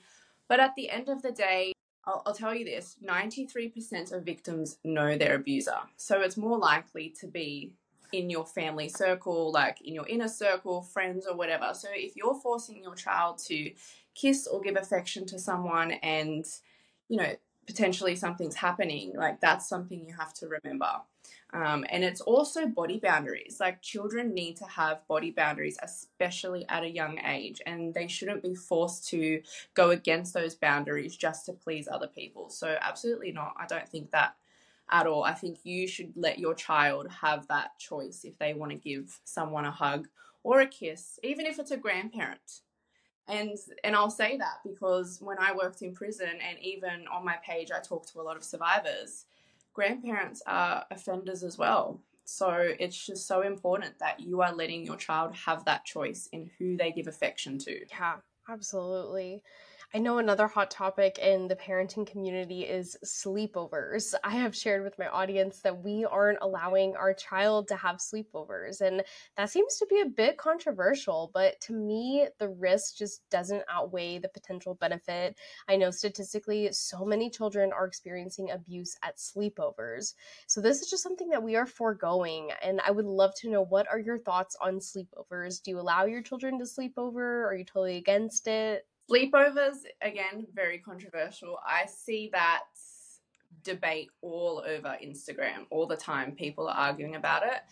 But 0.48 0.60
at 0.60 0.74
the 0.74 0.90
end 0.90 1.08
of 1.08 1.22
the 1.22 1.32
day, 1.32 1.72
I'll, 2.04 2.22
I'll 2.26 2.34
tell 2.34 2.54
you 2.54 2.64
this 2.64 2.96
93% 3.04 4.12
of 4.12 4.24
victims 4.24 4.78
know 4.84 5.16
their 5.16 5.36
abuser. 5.36 5.78
So 5.96 6.20
it's 6.22 6.36
more 6.36 6.58
likely 6.58 7.14
to 7.20 7.26
be 7.26 7.72
in 8.12 8.30
your 8.30 8.46
family 8.46 8.88
circle, 8.88 9.52
like 9.52 9.80
in 9.82 9.94
your 9.94 10.06
inner 10.08 10.28
circle, 10.28 10.82
friends, 10.82 11.26
or 11.26 11.36
whatever. 11.36 11.70
So 11.74 11.88
if 11.92 12.16
you're 12.16 12.34
forcing 12.34 12.82
your 12.82 12.94
child 12.94 13.38
to 13.46 13.72
kiss 14.14 14.46
or 14.46 14.60
give 14.60 14.76
affection 14.76 15.26
to 15.26 15.38
someone 15.38 15.92
and, 15.92 16.44
you 17.08 17.16
know, 17.16 17.34
potentially 17.66 18.16
something's 18.16 18.56
happening, 18.56 19.12
like 19.14 19.40
that's 19.40 19.68
something 19.68 20.04
you 20.04 20.14
have 20.14 20.34
to 20.34 20.48
remember. 20.48 20.90
Um, 21.52 21.84
and 21.88 22.04
it's 22.04 22.20
also 22.20 22.66
body 22.66 23.00
boundaries. 23.00 23.56
Like 23.58 23.82
children 23.82 24.34
need 24.34 24.56
to 24.58 24.64
have 24.64 25.06
body 25.08 25.30
boundaries, 25.30 25.78
especially 25.82 26.64
at 26.68 26.84
a 26.84 26.88
young 26.88 27.18
age, 27.24 27.60
and 27.66 27.92
they 27.92 28.06
shouldn't 28.06 28.42
be 28.42 28.54
forced 28.54 29.08
to 29.08 29.42
go 29.74 29.90
against 29.90 30.32
those 30.32 30.54
boundaries 30.54 31.16
just 31.16 31.46
to 31.46 31.52
please 31.52 31.88
other 31.88 32.06
people. 32.06 32.50
So, 32.50 32.76
absolutely 32.80 33.32
not. 33.32 33.54
I 33.58 33.66
don't 33.66 33.88
think 33.88 34.12
that 34.12 34.36
at 34.90 35.06
all. 35.06 35.24
I 35.24 35.32
think 35.32 35.58
you 35.64 35.86
should 35.86 36.12
let 36.16 36.38
your 36.38 36.54
child 36.54 37.08
have 37.10 37.46
that 37.48 37.78
choice 37.78 38.24
if 38.24 38.38
they 38.38 38.54
want 38.54 38.72
to 38.72 38.78
give 38.78 39.20
someone 39.24 39.64
a 39.64 39.70
hug 39.70 40.08
or 40.42 40.60
a 40.60 40.66
kiss, 40.66 41.18
even 41.22 41.46
if 41.46 41.58
it's 41.58 41.70
a 41.70 41.76
grandparent. 41.76 42.60
And 43.28 43.56
and 43.84 43.94
I'll 43.94 44.10
say 44.10 44.36
that 44.38 44.58
because 44.64 45.20
when 45.20 45.38
I 45.38 45.54
worked 45.54 45.82
in 45.82 45.94
prison 45.94 46.28
and 46.28 46.58
even 46.60 47.06
on 47.12 47.24
my 47.24 47.36
page 47.44 47.70
I 47.70 47.80
talk 47.80 48.06
to 48.06 48.20
a 48.20 48.22
lot 48.22 48.36
of 48.36 48.42
survivors, 48.42 49.26
grandparents 49.72 50.42
are 50.46 50.84
offenders 50.90 51.44
as 51.44 51.56
well. 51.56 52.00
So 52.24 52.74
it's 52.78 53.06
just 53.06 53.26
so 53.26 53.42
important 53.42 53.98
that 53.98 54.20
you 54.20 54.40
are 54.42 54.54
letting 54.54 54.84
your 54.84 54.96
child 54.96 55.34
have 55.34 55.64
that 55.64 55.84
choice 55.84 56.28
in 56.32 56.50
who 56.58 56.76
they 56.76 56.92
give 56.92 57.06
affection 57.06 57.58
to. 57.58 57.84
Yeah, 57.90 58.16
absolutely. 58.48 59.42
I 59.92 59.98
know 59.98 60.18
another 60.18 60.46
hot 60.46 60.70
topic 60.70 61.18
in 61.18 61.48
the 61.48 61.56
parenting 61.56 62.06
community 62.06 62.62
is 62.62 62.96
sleepovers. 63.04 64.14
I 64.22 64.30
have 64.30 64.54
shared 64.54 64.84
with 64.84 64.96
my 65.00 65.08
audience 65.08 65.58
that 65.62 65.82
we 65.82 66.04
aren't 66.04 66.38
allowing 66.42 66.94
our 66.94 67.12
child 67.12 67.66
to 67.68 67.76
have 67.76 67.96
sleepovers, 67.96 68.82
and 68.82 69.02
that 69.36 69.50
seems 69.50 69.78
to 69.78 69.86
be 69.86 70.00
a 70.00 70.06
bit 70.06 70.36
controversial, 70.36 71.32
but 71.34 71.60
to 71.62 71.72
me, 71.72 72.28
the 72.38 72.50
risk 72.50 72.98
just 72.98 73.28
doesn't 73.30 73.64
outweigh 73.68 74.18
the 74.18 74.28
potential 74.28 74.76
benefit. 74.76 75.36
I 75.68 75.74
know 75.74 75.90
statistically, 75.90 76.70
so 76.70 77.04
many 77.04 77.28
children 77.28 77.72
are 77.72 77.84
experiencing 77.86 78.52
abuse 78.52 78.96
at 79.02 79.16
sleepovers. 79.16 80.14
So, 80.46 80.60
this 80.60 80.82
is 80.82 80.88
just 80.88 81.02
something 81.02 81.30
that 81.30 81.42
we 81.42 81.56
are 81.56 81.66
foregoing, 81.66 82.50
and 82.62 82.80
I 82.86 82.92
would 82.92 83.06
love 83.06 83.34
to 83.38 83.50
know 83.50 83.62
what 83.62 83.88
are 83.88 83.98
your 83.98 84.18
thoughts 84.18 84.56
on 84.60 84.78
sleepovers? 84.78 85.60
Do 85.60 85.72
you 85.72 85.80
allow 85.80 86.04
your 86.04 86.22
children 86.22 86.60
to 86.60 86.66
sleep 86.66 86.94
over? 86.96 87.44
Are 87.44 87.56
you 87.56 87.64
totally 87.64 87.96
against 87.96 88.46
it? 88.46 88.86
Sleepovers, 89.10 89.78
again, 90.02 90.46
very 90.54 90.78
controversial. 90.78 91.58
I 91.66 91.86
see 91.86 92.30
that 92.32 92.64
debate 93.64 94.08
all 94.22 94.62
over 94.64 94.96
Instagram 95.02 95.66
all 95.70 95.86
the 95.86 95.96
time. 95.96 96.32
People 96.32 96.68
are 96.68 96.76
arguing 96.76 97.16
about 97.16 97.42
it. 97.42 97.62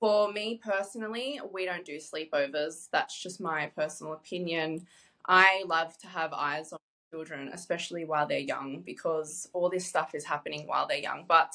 For 0.00 0.32
me 0.32 0.60
personally, 0.62 1.40
we 1.52 1.64
don't 1.64 1.84
do 1.84 1.98
sleepovers. 1.98 2.88
That's 2.90 3.22
just 3.22 3.40
my 3.40 3.70
personal 3.76 4.14
opinion. 4.14 4.86
I 5.28 5.62
love 5.66 5.96
to 5.98 6.08
have 6.08 6.32
eyes 6.32 6.72
on 6.72 6.80
children, 7.12 7.50
especially 7.52 8.04
while 8.04 8.26
they're 8.26 8.38
young, 8.38 8.82
because 8.84 9.48
all 9.52 9.70
this 9.70 9.86
stuff 9.86 10.16
is 10.16 10.24
happening 10.24 10.66
while 10.66 10.88
they're 10.88 10.98
young. 10.98 11.26
But 11.28 11.52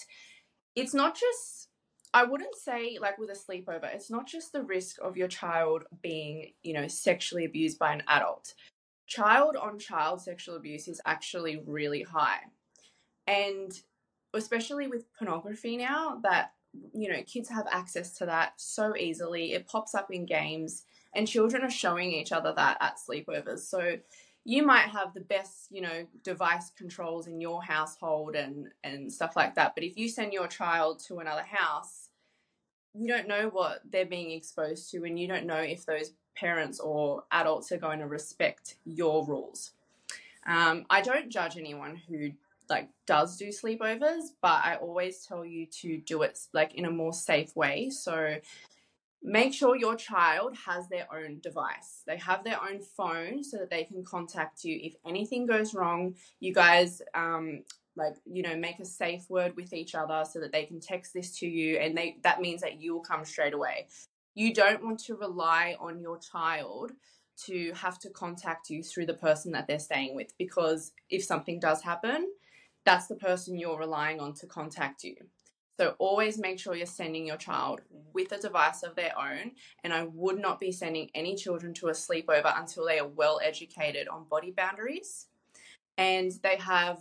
it's 0.75 0.93
not 0.93 1.17
just 1.17 1.67
I 2.13 2.23
wouldn't 2.23 2.55
say 2.55 2.97
like 3.01 3.17
with 3.17 3.29
a 3.29 3.33
sleepover, 3.33 3.93
it's 3.93 4.09
not 4.09 4.25
just 4.25 4.53
the 4.53 4.63
risk 4.63 4.95
of 5.01 5.17
your 5.17 5.27
child 5.27 5.83
being, 6.01 6.53
you 6.63 6.73
know, 6.73 6.87
sexually 6.87 7.43
abused 7.43 7.77
by 7.77 7.91
an 7.91 8.03
adult 8.07 8.53
child 9.07 9.55
on 9.55 9.79
child 9.79 10.21
sexual 10.21 10.55
abuse 10.55 10.87
is 10.87 11.01
actually 11.05 11.61
really 11.65 12.03
high. 12.03 12.39
And 13.25 13.71
especially 14.33 14.87
with 14.87 15.11
pornography 15.17 15.77
now, 15.77 16.19
that, 16.23 16.53
you 16.93 17.09
know, 17.09 17.23
kids 17.23 17.49
have 17.49 17.67
access 17.71 18.11
to 18.17 18.25
that 18.25 18.53
so 18.57 18.95
easily. 18.95 19.53
It 19.53 19.67
pops 19.67 19.95
up 19.95 20.11
in 20.11 20.25
games, 20.25 20.83
and 21.15 21.27
children 21.27 21.63
are 21.63 21.71
showing 21.71 22.11
each 22.11 22.31
other 22.31 22.53
that 22.55 22.77
at 22.79 22.97
sleepovers. 22.97 23.59
So 23.59 23.97
you 24.43 24.65
might 24.65 24.89
have 24.89 25.13
the 25.13 25.21
best, 25.21 25.67
you 25.71 25.81
know, 25.81 26.05
device 26.23 26.71
controls 26.77 27.27
in 27.27 27.41
your 27.41 27.61
household 27.63 28.35
and, 28.35 28.69
and 28.83 29.11
stuff 29.11 29.35
like 29.35 29.55
that. 29.55 29.73
But 29.75 29.83
if 29.83 29.97
you 29.97 30.07
send 30.07 30.31
your 30.31 30.47
child 30.47 30.99
to 31.07 31.19
another 31.19 31.43
house, 31.43 32.06
you 32.97 33.07
don't 33.07 33.27
know 33.27 33.49
what 33.49 33.81
they're 33.89 34.05
being 34.05 34.31
exposed 34.31 34.91
to, 34.91 35.03
and 35.05 35.19
you 35.19 35.27
don't 35.27 35.45
know 35.45 35.57
if 35.57 35.85
those 35.85 36.13
parents 36.35 36.79
or 36.79 37.23
adults 37.31 37.71
are 37.71 37.77
going 37.77 37.99
to 37.99 38.07
respect 38.07 38.75
your 38.85 39.25
rules. 39.25 39.71
Um, 40.45 40.85
I 40.89 41.01
don't 41.01 41.29
judge 41.29 41.57
anyone 41.57 42.01
who 42.07 42.31
like 42.69 42.89
does 43.05 43.37
do 43.37 43.47
sleepovers, 43.47 44.29
but 44.41 44.63
I 44.63 44.77
always 44.81 45.25
tell 45.25 45.45
you 45.45 45.65
to 45.81 45.97
do 45.99 46.21
it 46.23 46.39
like 46.53 46.75
in 46.75 46.85
a 46.85 46.91
more 46.91 47.13
safe 47.13 47.55
way. 47.55 47.89
So 47.89 48.37
make 49.23 49.53
sure 49.53 49.75
your 49.75 49.95
child 49.95 50.55
has 50.65 50.87
their 50.89 51.07
own 51.13 51.39
device. 51.39 52.03
They 52.05 52.17
have 52.17 52.43
their 52.43 52.61
own 52.61 52.79
phone 52.79 53.43
so 53.43 53.57
that 53.57 53.69
they 53.69 53.83
can 53.83 54.03
contact 54.03 54.63
you 54.63 54.79
if 54.81 54.95
anything 55.05 55.45
goes 55.45 55.73
wrong. 55.73 56.15
You 56.39 56.53
guys 56.53 57.01
um, 57.13 57.63
like 57.97 58.15
you 58.25 58.43
know 58.43 58.55
make 58.55 58.79
a 58.79 58.85
safe 58.85 59.29
word 59.29 59.55
with 59.55 59.73
each 59.73 59.95
other 59.95 60.23
so 60.29 60.39
that 60.39 60.51
they 60.51 60.65
can 60.65 60.79
text 60.79 61.13
this 61.13 61.37
to 61.39 61.47
you 61.47 61.77
and 61.77 61.97
they 61.97 62.17
that 62.23 62.39
means 62.39 62.61
that 62.61 62.79
you 62.79 62.93
will 62.93 63.01
come 63.01 63.25
straight 63.25 63.53
away 63.53 63.87
you 64.37 64.53
don't 64.53 64.83
want 64.83 64.99
to 64.99 65.15
rely 65.15 65.75
on 65.79 65.99
your 65.99 66.19
child 66.19 66.91
to 67.45 67.71
have 67.73 67.97
to 67.97 68.09
contact 68.11 68.69
you 68.69 68.83
through 68.83 69.07
the 69.07 69.13
person 69.15 69.51
that 69.51 69.65
they're 69.65 69.79
staying 69.79 70.15
with 70.15 70.37
because 70.37 70.91
if 71.09 71.23
something 71.23 71.59
does 71.59 71.81
happen, 71.81 72.27
that's 72.85 73.07
the 73.07 73.15
person 73.15 73.57
you're 73.57 73.79
relying 73.79 74.19
on 74.19 74.33
to 74.33 74.45
contact 74.45 75.03
you. 75.03 75.15
So 75.79 75.95
always 75.97 76.37
make 76.37 76.59
sure 76.59 76.75
you're 76.75 76.85
sending 76.85 77.25
your 77.25 77.37
child 77.37 77.81
with 78.13 78.31
a 78.31 78.37
device 78.37 78.83
of 78.83 78.95
their 78.95 79.17
own. 79.17 79.53
And 79.83 79.91
I 79.91 80.03
would 80.03 80.39
not 80.39 80.59
be 80.59 80.71
sending 80.71 81.09
any 81.15 81.35
children 81.35 81.73
to 81.75 81.87
a 81.87 81.91
sleepover 81.91 82.59
until 82.59 82.85
they 82.85 82.99
are 82.99 83.07
well 83.07 83.39
educated 83.43 84.07
on 84.07 84.25
body 84.29 84.51
boundaries 84.55 85.27
and 85.97 86.31
they 86.43 86.57
have 86.57 86.99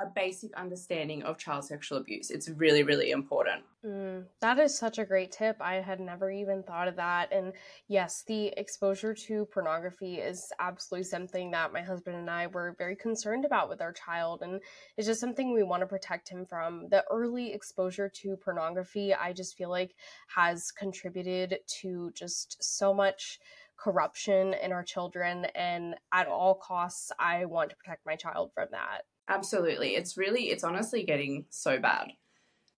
a 0.00 0.06
basic 0.06 0.52
understanding 0.54 1.22
of 1.22 1.38
child 1.38 1.64
sexual 1.64 1.98
abuse. 1.98 2.30
It's 2.30 2.48
really, 2.48 2.82
really 2.82 3.12
important. 3.12 3.62
Mm, 3.86 4.24
that 4.40 4.58
is 4.58 4.76
such 4.76 4.98
a 4.98 5.04
great 5.04 5.30
tip. 5.30 5.56
I 5.60 5.74
had 5.74 6.00
never 6.00 6.30
even 6.30 6.62
thought 6.62 6.88
of 6.88 6.96
that. 6.96 7.32
And 7.32 7.52
yes, 7.86 8.24
the 8.26 8.48
exposure 8.56 9.14
to 9.14 9.46
pornography 9.52 10.16
is 10.16 10.50
absolutely 10.58 11.04
something 11.04 11.50
that 11.52 11.72
my 11.72 11.82
husband 11.82 12.16
and 12.16 12.28
I 12.28 12.48
were 12.48 12.74
very 12.76 12.96
concerned 12.96 13.44
about 13.44 13.68
with 13.68 13.80
our 13.80 13.92
child. 13.92 14.42
And 14.42 14.60
it's 14.96 15.06
just 15.06 15.20
something 15.20 15.52
we 15.52 15.62
want 15.62 15.82
to 15.82 15.86
protect 15.86 16.28
him 16.28 16.44
from. 16.44 16.88
The 16.90 17.04
early 17.10 17.52
exposure 17.52 18.10
to 18.22 18.36
pornography, 18.36 19.14
I 19.14 19.32
just 19.32 19.56
feel 19.56 19.70
like, 19.70 19.94
has 20.34 20.72
contributed 20.72 21.58
to 21.82 22.10
just 22.14 22.56
so 22.64 22.92
much 22.92 23.38
corruption 23.76 24.54
in 24.54 24.72
our 24.72 24.82
children. 24.82 25.44
And 25.54 25.94
at 26.12 26.26
all 26.26 26.54
costs, 26.56 27.12
I 27.18 27.44
want 27.44 27.70
to 27.70 27.76
protect 27.76 28.06
my 28.06 28.16
child 28.16 28.50
from 28.54 28.68
that. 28.72 29.02
Absolutely. 29.28 29.96
It's 29.96 30.16
really, 30.16 30.50
it's 30.50 30.64
honestly 30.64 31.02
getting 31.02 31.46
so 31.50 31.78
bad. 31.78 32.12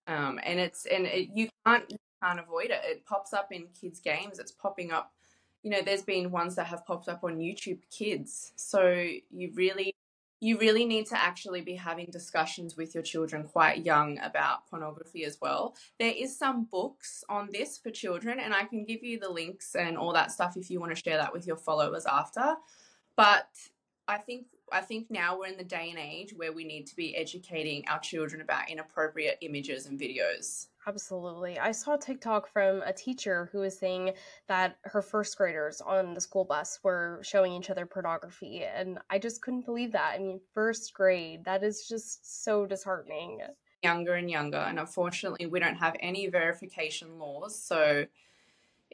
Um, 0.07 0.39
and 0.45 0.61
it's, 0.61 0.87
and 0.87 1.07
it, 1.07 1.31
you 1.35 1.49
can't, 1.67 1.91
you 1.91 1.97
can't 2.23 2.39
avoid 2.39 2.67
it. 2.67 2.81
It 2.85 3.05
pops 3.05 3.33
up 3.33 3.51
in 3.51 3.67
kids' 3.81 4.01
games. 4.01 4.39
It's 4.39 4.53
popping 4.53 4.93
up, 4.93 5.13
you 5.63 5.71
know, 5.71 5.83
there's 5.83 6.03
been 6.03 6.31
ones 6.31 6.55
that 6.55 6.67
have 6.67 6.87
popped 6.87 7.09
up 7.09 7.25
on 7.25 7.39
YouTube 7.39 7.81
Kids. 7.91 8.53
So 8.55 9.09
you 9.31 9.51
really, 9.55 9.93
you 10.39 10.59
really 10.59 10.85
need 10.85 11.07
to 11.07 11.19
actually 11.21 11.63
be 11.63 11.75
having 11.75 12.07
discussions 12.13 12.77
with 12.77 12.95
your 12.95 13.03
children 13.03 13.45
quite 13.45 13.85
young 13.85 14.19
about 14.21 14.69
pornography 14.69 15.25
as 15.25 15.39
well. 15.41 15.75
There 15.99 16.13
is 16.17 16.39
some 16.39 16.69
books 16.71 17.25
on 17.29 17.49
this 17.53 17.79
for 17.79 17.91
children, 17.91 18.39
and 18.39 18.55
I 18.55 18.65
can 18.65 18.85
give 18.85 19.03
you 19.03 19.19
the 19.19 19.31
links 19.31 19.75
and 19.75 19.97
all 19.97 20.13
that 20.13 20.31
stuff 20.31 20.57
if 20.57 20.71
you 20.71 20.79
want 20.79 20.95
to 20.95 21.03
share 21.03 21.17
that 21.17 21.33
with 21.33 21.47
your 21.47 21.57
followers 21.57 22.05
after. 22.07 22.57
But 23.17 23.49
I 24.07 24.19
think 24.19 24.47
I 24.73 24.81
think 24.81 25.11
now 25.11 25.39
we're 25.39 25.47
in 25.47 25.57
the 25.57 25.65
day 25.65 25.91
and 25.91 25.99
age 25.99 26.35
where 26.35 26.53
we 26.53 26.65
need 26.65 26.87
to 26.89 26.97
be 26.97 27.17
educating 27.17 27.85
our 27.89 28.01
children 28.01 28.41
about 28.41 28.71
inappropriate 28.71 29.39
images 29.41 29.87
and 29.87 29.99
videos. 29.99 30.67
Absolutely. 30.89 31.59
I 31.59 31.73
saw 31.73 31.95
a 31.95 31.99
TikTok 31.99 32.49
from 32.53 32.83
a 32.83 32.93
teacher 32.93 33.49
who 33.51 33.59
was 33.59 33.77
saying 33.77 34.13
that 34.47 34.77
her 34.85 35.03
first 35.03 35.37
graders 35.37 35.81
on 35.81 36.15
the 36.15 36.21
school 36.21 36.45
bus 36.45 36.79
were 36.85 37.21
showing 37.23 37.53
each 37.53 37.71
other 37.71 37.87
pornography. 37.87 38.63
And 38.63 38.99
I 39.11 39.19
just 39.19 39.43
couldn't 39.43 39.67
believe 39.67 39.93
that. 39.93 40.15
I 40.15 40.19
mean, 40.19 40.41
first 40.55 40.95
grade, 40.95 41.45
that 41.45 41.65
is 41.65 41.89
just 41.89 42.45
so 42.45 42.67
disheartening. 42.67 43.41
Younger 43.83 44.15
and 44.15 44.31
younger. 44.31 44.59
And 44.59 44.79
unfortunately, 44.79 45.47
we 45.47 45.59
don't 45.59 45.77
have 45.77 45.97
any 46.01 46.29
verification 46.29 47.19
laws. 47.19 47.61
So 47.61 48.07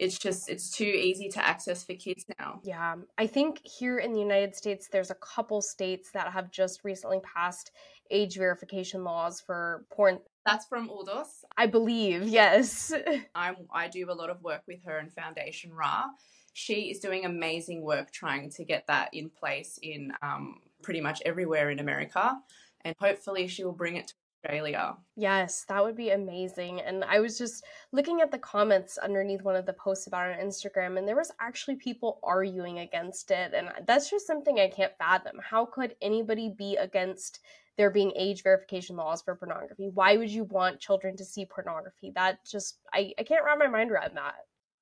it's 0.02 0.18
just 0.18 0.48
it's 0.48 0.68
too 0.70 0.84
easy 0.84 1.28
to 1.28 1.46
access 1.46 1.84
for 1.84 1.94
kids 1.94 2.26
now. 2.38 2.60
Yeah. 2.64 2.96
I 3.16 3.28
think 3.28 3.60
here 3.64 3.98
in 3.98 4.12
the 4.12 4.18
United 4.18 4.56
States 4.56 4.88
there's 4.90 5.12
a 5.12 5.16
couple 5.16 5.62
states 5.62 6.10
that 6.10 6.32
have 6.32 6.50
just 6.50 6.82
recently 6.82 7.20
passed 7.20 7.70
age 8.10 8.36
verification 8.36 9.04
laws 9.04 9.40
for 9.40 9.84
porn. 9.92 10.18
That's 10.44 10.66
from 10.66 10.88
Uldus. 10.88 11.44
I 11.56 11.66
believe, 11.66 12.26
yes. 12.26 12.92
I'm 13.36 13.54
I 13.72 13.86
do 13.86 14.10
a 14.10 14.12
lot 14.12 14.28
of 14.28 14.42
work 14.42 14.62
with 14.66 14.84
her 14.84 14.98
and 14.98 15.12
Foundation 15.12 15.72
Ra. 15.72 16.06
She 16.52 16.90
is 16.90 16.98
doing 16.98 17.24
amazing 17.24 17.82
work 17.82 18.10
trying 18.10 18.50
to 18.50 18.64
get 18.64 18.88
that 18.88 19.10
in 19.12 19.30
place 19.30 19.78
in 19.82 20.12
um, 20.20 20.56
pretty 20.82 21.00
much 21.00 21.22
everywhere 21.24 21.70
in 21.70 21.78
America, 21.78 22.36
and 22.84 22.94
hopefully 23.00 23.46
she 23.46 23.62
will 23.64 23.72
bring 23.72 23.96
it 23.96 24.08
to 24.08 24.14
Australia. 24.44 24.96
Yes, 25.16 25.64
that 25.68 25.82
would 25.82 25.96
be 25.96 26.10
amazing. 26.10 26.80
And 26.80 27.04
I 27.04 27.20
was 27.20 27.38
just 27.38 27.64
looking 27.92 28.20
at 28.20 28.30
the 28.30 28.38
comments 28.38 28.98
underneath 28.98 29.42
one 29.42 29.56
of 29.56 29.66
the 29.66 29.72
posts 29.72 30.06
about 30.06 30.30
it 30.30 30.40
on 30.40 30.46
Instagram, 30.46 30.98
and 30.98 31.06
there 31.06 31.16
was 31.16 31.32
actually 31.40 31.76
people 31.76 32.18
arguing 32.22 32.80
against 32.80 33.30
it. 33.30 33.52
And 33.54 33.68
that's 33.86 34.10
just 34.10 34.26
something 34.26 34.58
I 34.58 34.68
can't 34.68 34.96
fathom. 34.98 35.40
How 35.42 35.64
could 35.64 35.94
anybody 36.02 36.52
be 36.56 36.76
against 36.76 37.40
there 37.78 37.90
being 37.90 38.12
age 38.16 38.42
verification 38.42 38.96
laws 38.96 39.22
for 39.22 39.34
pornography? 39.36 39.90
Why 39.94 40.16
would 40.16 40.30
you 40.30 40.44
want 40.44 40.80
children 40.80 41.16
to 41.16 41.24
see 41.24 41.46
pornography? 41.46 42.12
That 42.14 42.38
just 42.44 42.78
I, 42.92 43.12
I 43.18 43.22
can't 43.22 43.44
wrap 43.44 43.58
my 43.58 43.68
mind 43.68 43.90
around 43.90 44.16
that. 44.16 44.34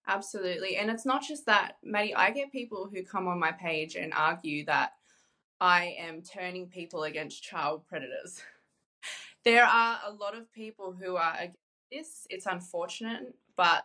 Absolutely. 0.08 0.76
And 0.76 0.90
it's 0.90 1.06
not 1.06 1.22
just 1.22 1.46
that, 1.46 1.74
Maddie, 1.84 2.14
I 2.14 2.30
get 2.30 2.50
people 2.50 2.88
who 2.92 3.04
come 3.04 3.28
on 3.28 3.38
my 3.38 3.52
page 3.52 3.94
and 3.94 4.12
argue 4.14 4.64
that 4.64 4.92
I 5.60 5.94
am 5.98 6.22
turning 6.22 6.68
people 6.68 7.04
against 7.04 7.42
child 7.42 7.86
predators. 7.86 8.40
there 9.44 9.64
are 9.64 9.98
a 10.06 10.12
lot 10.12 10.36
of 10.36 10.52
people 10.52 10.92
who 10.92 11.16
are 11.16 11.34
against 11.34 11.58
this. 11.90 12.26
It's 12.30 12.46
unfortunate, 12.46 13.34
but 13.56 13.84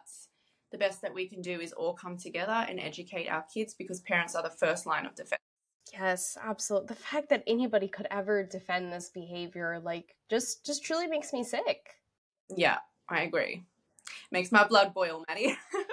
the 0.72 0.78
best 0.78 1.02
that 1.02 1.14
we 1.14 1.28
can 1.28 1.42
do 1.42 1.60
is 1.60 1.74
all 1.74 1.94
come 1.94 2.18
together 2.18 2.66
and 2.68 2.80
educate 2.80 3.28
our 3.28 3.46
kids 3.54 3.74
because 3.74 4.02
parents 4.02 4.36
are 4.36 4.44
the 4.44 4.50
first 4.50 4.86
line 4.86 5.06
of 5.06 5.16
defense. 5.16 5.42
Yes, 5.94 6.38
absolutely. 6.44 6.88
The 6.88 6.96
fact 6.96 7.30
that 7.30 7.44
anybody 7.48 7.88
could 7.88 8.08
ever 8.12 8.44
defend 8.44 8.92
this 8.92 9.10
behavior 9.10 9.80
like 9.84 10.16
just 10.30 10.66
just 10.66 10.84
truly 10.84 11.08
makes 11.08 11.32
me 11.32 11.44
sick. 11.44 11.96
Yeah, 12.56 12.80
I 13.08 13.22
agree. 13.22 13.64
Makes 14.32 14.52
my 14.52 14.68
blood 14.68 14.94
boil, 14.94 15.24
Maddie. 15.28 15.56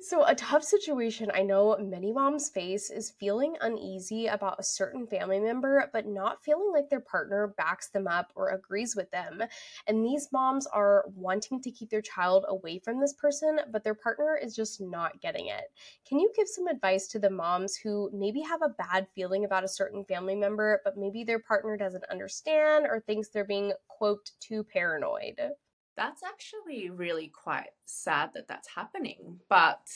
so, 0.00 0.24
a 0.24 0.34
tough 0.34 0.62
situation 0.64 1.30
I 1.34 1.42
know 1.42 1.76
many 1.78 2.12
moms 2.12 2.48
face 2.50 2.90
is 2.90 3.10
feeling 3.10 3.56
uneasy 3.60 4.26
about 4.26 4.60
a 4.60 4.62
certain 4.62 5.06
family 5.06 5.40
member, 5.40 5.90
but 5.92 6.06
not 6.06 6.42
feeling 6.44 6.70
like 6.72 6.88
their 6.88 7.00
partner 7.00 7.48
backs 7.56 7.88
them 7.88 8.06
up 8.06 8.32
or 8.34 8.48
agrees 8.50 8.94
with 8.96 9.10
them. 9.10 9.42
And 9.86 10.04
these 10.04 10.30
moms 10.32 10.66
are 10.66 11.04
wanting 11.14 11.60
to 11.62 11.70
keep 11.70 11.90
their 11.90 12.02
child 12.02 12.44
away 12.48 12.78
from 12.78 13.00
this 13.00 13.12
person, 13.12 13.60
but 13.70 13.82
their 13.84 13.94
partner 13.94 14.36
is 14.36 14.54
just 14.54 14.80
not 14.80 15.20
getting 15.20 15.46
it. 15.48 15.72
Can 16.04 16.18
you 16.20 16.32
give 16.36 16.48
some 16.48 16.66
advice 16.66 17.06
to 17.08 17.18
the 17.18 17.30
moms 17.30 17.76
who 17.76 18.10
maybe 18.12 18.40
have 18.42 18.62
a 18.62 18.68
bad 18.68 19.08
feeling 19.14 19.44
about 19.44 19.64
a 19.64 19.68
certain 19.68 20.04
family 20.04 20.36
member, 20.36 20.80
but 20.84 20.96
maybe 20.96 21.24
their 21.24 21.40
partner 21.40 21.76
doesn't 21.76 22.04
understand 22.10 22.86
or 22.86 23.00
thinks 23.00 23.28
they're 23.28 23.44
being, 23.44 23.72
quote, 23.88 24.30
too 24.40 24.64
paranoid? 24.64 25.52
That's 26.00 26.22
actually 26.22 26.88
really 26.88 27.28
quite 27.28 27.72
sad 27.84 28.30
that 28.32 28.48
that's 28.48 28.68
happening. 28.74 29.38
But 29.50 29.86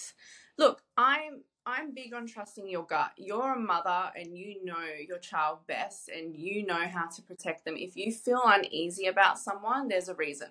look, 0.59 0.83
I'm 0.99 1.45
I'm 1.65 1.95
big 1.95 2.13
on 2.13 2.27
trusting 2.27 2.69
your 2.69 2.85
gut. 2.85 3.13
You're 3.17 3.55
a 3.55 3.59
mother 3.59 4.11
and 4.15 4.37
you 4.37 4.63
know 4.63 4.85
your 5.09 5.17
child 5.17 5.61
best 5.67 6.11
and 6.11 6.37
you 6.37 6.67
know 6.67 6.87
how 6.87 7.07
to 7.07 7.23
protect 7.23 7.65
them. 7.65 7.77
If 7.79 7.97
you 7.97 8.13
feel 8.13 8.43
uneasy 8.45 9.07
about 9.07 9.39
someone, 9.39 9.89
there's 9.89 10.11
a 10.11 10.15
reason 10.15 10.51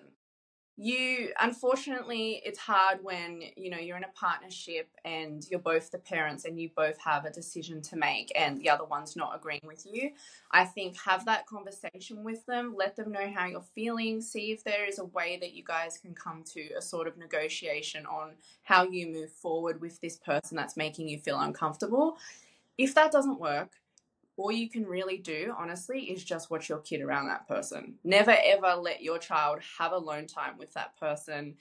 you 0.76 1.28
unfortunately 1.40 2.42
it's 2.44 2.58
hard 2.58 2.98
when 3.02 3.42
you 3.56 3.70
know 3.70 3.78
you're 3.78 3.96
in 3.96 4.02
a 4.02 4.08
partnership 4.08 4.88
and 5.04 5.46
you're 5.48 5.60
both 5.60 5.92
the 5.92 5.98
parents 5.98 6.46
and 6.46 6.60
you 6.60 6.68
both 6.74 6.98
have 6.98 7.24
a 7.24 7.30
decision 7.30 7.80
to 7.80 7.96
make 7.96 8.32
and 8.34 8.58
the 8.58 8.68
other 8.68 8.84
one's 8.84 9.14
not 9.14 9.36
agreeing 9.36 9.60
with 9.64 9.86
you. 9.90 10.10
I 10.50 10.64
think 10.64 10.96
have 11.00 11.24
that 11.26 11.46
conversation 11.46 12.24
with 12.24 12.44
them 12.46 12.74
let 12.76 12.96
them 12.96 13.12
know 13.12 13.30
how 13.32 13.46
you're 13.46 13.62
feeling 13.74 14.20
see 14.20 14.50
if 14.50 14.64
there 14.64 14.84
is 14.84 14.98
a 14.98 15.04
way 15.04 15.38
that 15.40 15.54
you 15.54 15.62
guys 15.62 15.96
can 15.96 16.12
come 16.12 16.42
to 16.54 16.72
a 16.76 16.82
sort 16.82 17.06
of 17.06 17.16
negotiation 17.16 18.04
on 18.06 18.32
how 18.64 18.82
you 18.82 19.06
move 19.06 19.30
forward 19.30 19.80
with 19.80 20.00
this 20.00 20.16
person 20.16 20.56
that's 20.56 20.76
making 20.76 21.08
you 21.08 21.18
feel 21.18 21.38
uncomfortable. 21.38 22.16
If 22.76 22.96
that 22.96 23.12
doesn't 23.12 23.38
work 23.38 23.70
all 24.36 24.50
you 24.50 24.68
can 24.68 24.84
really 24.84 25.18
do, 25.18 25.54
honestly, 25.56 26.10
is 26.10 26.24
just 26.24 26.50
watch 26.50 26.68
your 26.68 26.78
kid 26.78 27.00
around 27.00 27.28
that 27.28 27.46
person. 27.46 27.94
Never 28.02 28.36
ever 28.44 28.74
let 28.74 29.02
your 29.02 29.18
child 29.18 29.60
have 29.78 29.92
alone 29.92 30.26
time 30.26 30.58
with 30.58 30.72
that 30.74 30.98
person. 30.98 31.56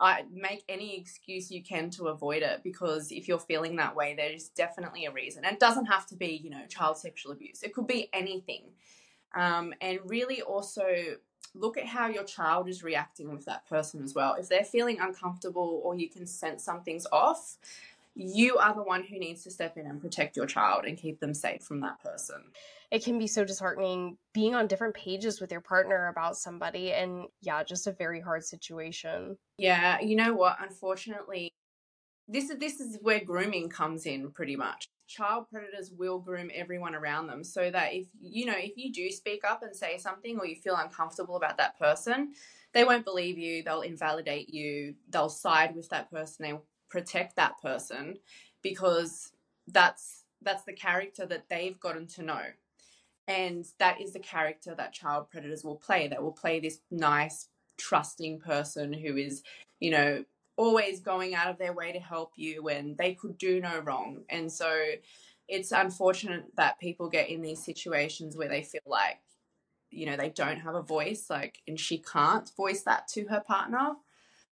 I 0.00 0.24
make 0.32 0.64
any 0.68 0.98
excuse 0.98 1.50
you 1.50 1.62
can 1.62 1.88
to 1.90 2.08
avoid 2.08 2.42
it 2.42 2.62
because 2.64 3.12
if 3.12 3.28
you're 3.28 3.38
feeling 3.38 3.76
that 3.76 3.94
way, 3.94 4.14
there's 4.16 4.48
definitely 4.48 5.04
a 5.04 5.12
reason. 5.12 5.44
And 5.44 5.54
it 5.54 5.60
doesn't 5.60 5.86
have 5.86 6.06
to 6.08 6.16
be, 6.16 6.40
you 6.42 6.50
know, 6.50 6.66
child 6.68 6.98
sexual 6.98 7.32
abuse. 7.32 7.62
It 7.62 7.74
could 7.74 7.86
be 7.86 8.08
anything. 8.12 8.64
Um, 9.34 9.72
and 9.80 9.98
really 10.04 10.42
also 10.42 10.84
look 11.54 11.76
at 11.78 11.86
how 11.86 12.08
your 12.08 12.24
child 12.24 12.68
is 12.68 12.82
reacting 12.82 13.32
with 13.32 13.44
that 13.44 13.68
person 13.68 14.02
as 14.02 14.14
well. 14.14 14.34
If 14.34 14.48
they're 14.48 14.64
feeling 14.64 14.98
uncomfortable 15.00 15.80
or 15.84 15.94
you 15.94 16.08
can 16.08 16.26
sense 16.26 16.64
something's 16.64 17.06
off, 17.12 17.56
you 18.14 18.56
are 18.58 18.74
the 18.74 18.82
one 18.82 19.02
who 19.02 19.18
needs 19.18 19.42
to 19.42 19.50
step 19.50 19.76
in 19.76 19.86
and 19.86 20.00
protect 20.00 20.36
your 20.36 20.46
child 20.46 20.84
and 20.84 20.96
keep 20.96 21.18
them 21.20 21.34
safe 21.34 21.62
from 21.62 21.80
that 21.80 22.00
person. 22.00 22.42
It 22.90 23.04
can 23.04 23.18
be 23.18 23.26
so 23.26 23.44
disheartening 23.44 24.18
being 24.32 24.54
on 24.54 24.68
different 24.68 24.94
pages 24.94 25.40
with 25.40 25.50
your 25.50 25.60
partner 25.60 26.08
about 26.08 26.36
somebody 26.36 26.92
and 26.92 27.24
yeah, 27.40 27.64
just 27.64 27.86
a 27.86 27.92
very 27.92 28.20
hard 28.20 28.44
situation. 28.44 29.36
Yeah, 29.58 30.00
you 30.00 30.14
know 30.14 30.32
what? 30.34 30.58
Unfortunately, 30.60 31.50
this 32.28 32.50
is 32.50 32.58
this 32.58 32.80
is 32.80 32.98
where 33.02 33.20
grooming 33.20 33.68
comes 33.68 34.06
in 34.06 34.30
pretty 34.30 34.56
much. 34.56 34.86
Child 35.06 35.46
predators 35.50 35.90
will 35.90 36.18
groom 36.18 36.50
everyone 36.54 36.94
around 36.94 37.26
them 37.26 37.44
so 37.44 37.70
that 37.70 37.92
if 37.92 38.06
you 38.20 38.46
know, 38.46 38.56
if 38.56 38.72
you 38.76 38.92
do 38.92 39.10
speak 39.10 39.42
up 39.44 39.62
and 39.62 39.74
say 39.74 39.98
something 39.98 40.38
or 40.38 40.46
you 40.46 40.56
feel 40.56 40.76
uncomfortable 40.76 41.36
about 41.36 41.58
that 41.58 41.78
person, 41.78 42.32
they 42.72 42.84
won't 42.84 43.04
believe 43.04 43.36
you, 43.38 43.62
they'll 43.62 43.82
invalidate 43.82 44.48
you, 44.48 44.94
they'll 45.10 45.28
side 45.28 45.76
with 45.76 45.90
that 45.90 46.10
person, 46.10 46.44
they 46.44 46.58
protect 46.94 47.34
that 47.34 47.60
person 47.60 48.16
because 48.62 49.32
that's 49.66 50.22
that's 50.42 50.62
the 50.62 50.72
character 50.72 51.26
that 51.26 51.48
they've 51.48 51.80
gotten 51.80 52.06
to 52.06 52.22
know. 52.22 52.42
And 53.26 53.66
that 53.80 54.00
is 54.00 54.12
the 54.12 54.20
character 54.20 54.76
that 54.76 54.92
child 54.92 55.28
predators 55.28 55.64
will 55.64 55.74
play. 55.74 56.06
That 56.06 56.22
will 56.22 56.30
play 56.30 56.60
this 56.60 56.78
nice 56.92 57.48
trusting 57.76 58.38
person 58.38 58.92
who 58.92 59.16
is 59.16 59.42
you 59.80 59.90
know 59.90 60.24
always 60.56 61.00
going 61.00 61.34
out 61.34 61.48
of 61.48 61.58
their 61.58 61.72
way 61.72 61.90
to 61.90 61.98
help 61.98 62.30
you 62.36 62.62
when 62.62 62.94
they 62.96 63.12
could 63.12 63.36
do 63.38 63.60
no 63.60 63.80
wrong. 63.80 64.20
And 64.28 64.52
so 64.52 64.72
it's 65.48 65.72
unfortunate 65.72 66.44
that 66.56 66.78
people 66.78 67.08
get 67.08 67.28
in 67.28 67.42
these 67.42 67.64
situations 67.64 68.36
where 68.36 68.48
they 68.48 68.62
feel 68.62 68.86
like 68.86 69.18
you 69.90 70.06
know 70.06 70.16
they 70.16 70.28
don't 70.28 70.60
have 70.60 70.76
a 70.76 70.82
voice 70.82 71.26
like 71.28 71.60
and 71.66 71.80
she 71.80 71.98
can't 71.98 72.52
voice 72.56 72.82
that 72.82 73.08
to 73.08 73.26
her 73.26 73.40
partner 73.40 73.96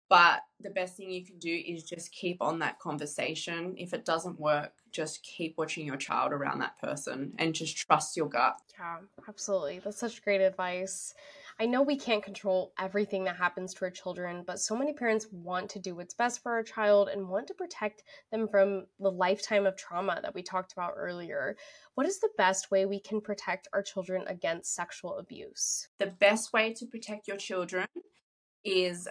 but 0.09 0.41
the 0.59 0.69
best 0.69 0.95
thing 0.95 1.09
you 1.09 1.25
can 1.25 1.39
do 1.39 1.63
is 1.65 1.83
just 1.83 2.11
keep 2.11 2.41
on 2.41 2.59
that 2.59 2.79
conversation. 2.79 3.75
If 3.77 3.93
it 3.93 4.05
doesn't 4.05 4.39
work, 4.39 4.73
just 4.91 5.23
keep 5.23 5.57
watching 5.57 5.85
your 5.85 5.97
child 5.97 6.31
around 6.31 6.59
that 6.59 6.79
person 6.79 7.33
and 7.37 7.53
just 7.53 7.75
trust 7.75 8.15
your 8.15 8.29
gut. 8.29 8.55
Yeah, 8.77 8.97
absolutely. 9.27 9.79
That's 9.79 9.97
such 9.97 10.23
great 10.23 10.41
advice. 10.41 11.13
I 11.59 11.65
know 11.65 11.81
we 11.81 11.97
can't 11.97 12.23
control 12.23 12.73
everything 12.77 13.23
that 13.23 13.37
happens 13.37 13.73
to 13.73 13.85
our 13.85 13.91
children, 13.91 14.43
but 14.45 14.59
so 14.59 14.75
many 14.75 14.93
parents 14.93 15.27
want 15.31 15.69
to 15.71 15.79
do 15.79 15.95
what's 15.95 16.13
best 16.13 16.43
for 16.43 16.51
our 16.51 16.63
child 16.63 17.09
and 17.09 17.29
want 17.29 17.47
to 17.47 17.53
protect 17.53 18.03
them 18.31 18.47
from 18.47 18.85
the 18.99 19.11
lifetime 19.11 19.65
of 19.65 19.77
trauma 19.77 20.19
that 20.21 20.35
we 20.35 20.43
talked 20.43 20.73
about 20.73 20.93
earlier. 20.97 21.55
What 21.95 22.05
is 22.05 22.19
the 22.19 22.31
best 22.37 22.71
way 22.71 22.85
we 22.85 22.99
can 22.99 23.21
protect 23.21 23.69
our 23.73 23.81
children 23.81 24.25
against 24.27 24.75
sexual 24.75 25.17
abuse? 25.17 25.87
The 25.97 26.07
best 26.07 26.51
way 26.51 26.73
to 26.73 26.85
protect 26.85 27.27
your 27.27 27.37
children 27.37 27.87
is 28.65 29.07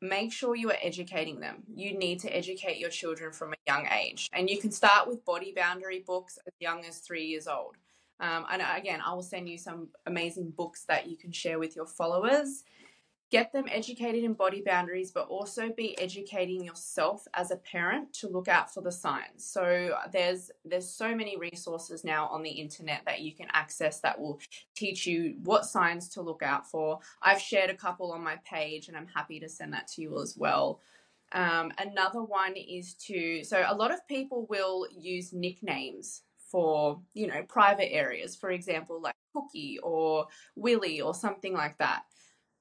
make 0.00 0.32
sure 0.32 0.54
you 0.54 0.70
are 0.70 0.76
educating 0.82 1.40
them. 1.40 1.62
You 1.74 1.96
need 1.96 2.20
to 2.20 2.36
educate 2.36 2.78
your 2.78 2.90
children 2.90 3.32
from 3.32 3.52
a 3.52 3.56
young 3.66 3.86
age. 3.86 4.28
And 4.32 4.48
you 4.50 4.58
can 4.58 4.70
start 4.70 5.08
with 5.08 5.24
body 5.24 5.52
boundary 5.56 6.04
books 6.06 6.38
as 6.46 6.52
young 6.60 6.84
as 6.84 6.98
three 6.98 7.24
years 7.24 7.46
old. 7.46 7.76
Um, 8.20 8.46
and 8.50 8.62
again, 8.76 9.00
I 9.04 9.12
will 9.14 9.22
send 9.22 9.48
you 9.48 9.58
some 9.58 9.88
amazing 10.06 10.50
books 10.50 10.84
that 10.88 11.06
you 11.08 11.16
can 11.16 11.32
share 11.32 11.58
with 11.58 11.76
your 11.76 11.86
followers 11.86 12.64
get 13.30 13.52
them 13.52 13.64
educated 13.70 14.22
in 14.22 14.32
body 14.34 14.62
boundaries 14.64 15.10
but 15.10 15.26
also 15.28 15.70
be 15.76 15.98
educating 16.00 16.62
yourself 16.62 17.26
as 17.34 17.50
a 17.50 17.56
parent 17.56 18.12
to 18.12 18.28
look 18.28 18.48
out 18.48 18.72
for 18.72 18.82
the 18.82 18.92
signs. 18.92 19.44
So 19.44 19.96
there's 20.12 20.50
there's 20.64 20.88
so 20.88 21.14
many 21.14 21.36
resources 21.36 22.04
now 22.04 22.28
on 22.28 22.42
the 22.42 22.50
internet 22.50 23.02
that 23.06 23.20
you 23.20 23.34
can 23.34 23.48
access 23.52 24.00
that 24.00 24.18
will 24.18 24.40
teach 24.74 25.06
you 25.06 25.36
what 25.42 25.64
signs 25.64 26.08
to 26.10 26.22
look 26.22 26.42
out 26.42 26.70
for. 26.70 27.00
I've 27.20 27.40
shared 27.40 27.70
a 27.70 27.74
couple 27.74 28.12
on 28.12 28.22
my 28.22 28.36
page 28.44 28.88
and 28.88 28.96
i'm 28.96 29.08
happy 29.12 29.40
to 29.40 29.48
send 29.48 29.72
that 29.72 29.88
to 29.88 30.02
you 30.02 30.20
as 30.20 30.36
well. 30.36 30.80
Um, 31.32 31.72
another 31.78 32.22
one 32.22 32.54
is 32.56 32.94
to 33.06 33.42
so 33.42 33.64
a 33.66 33.74
lot 33.74 33.92
of 33.92 34.06
people 34.06 34.46
will 34.48 34.86
use 34.96 35.32
nicknames 35.32 36.22
for 36.38 37.00
you 37.14 37.26
know 37.26 37.42
private 37.48 37.92
areas. 37.92 38.36
For 38.36 38.50
example 38.50 39.00
like 39.02 39.16
cookie 39.34 39.78
or 39.82 40.26
willie 40.54 41.00
or 41.00 41.12
something 41.12 41.52
like 41.52 41.76
that 41.78 42.02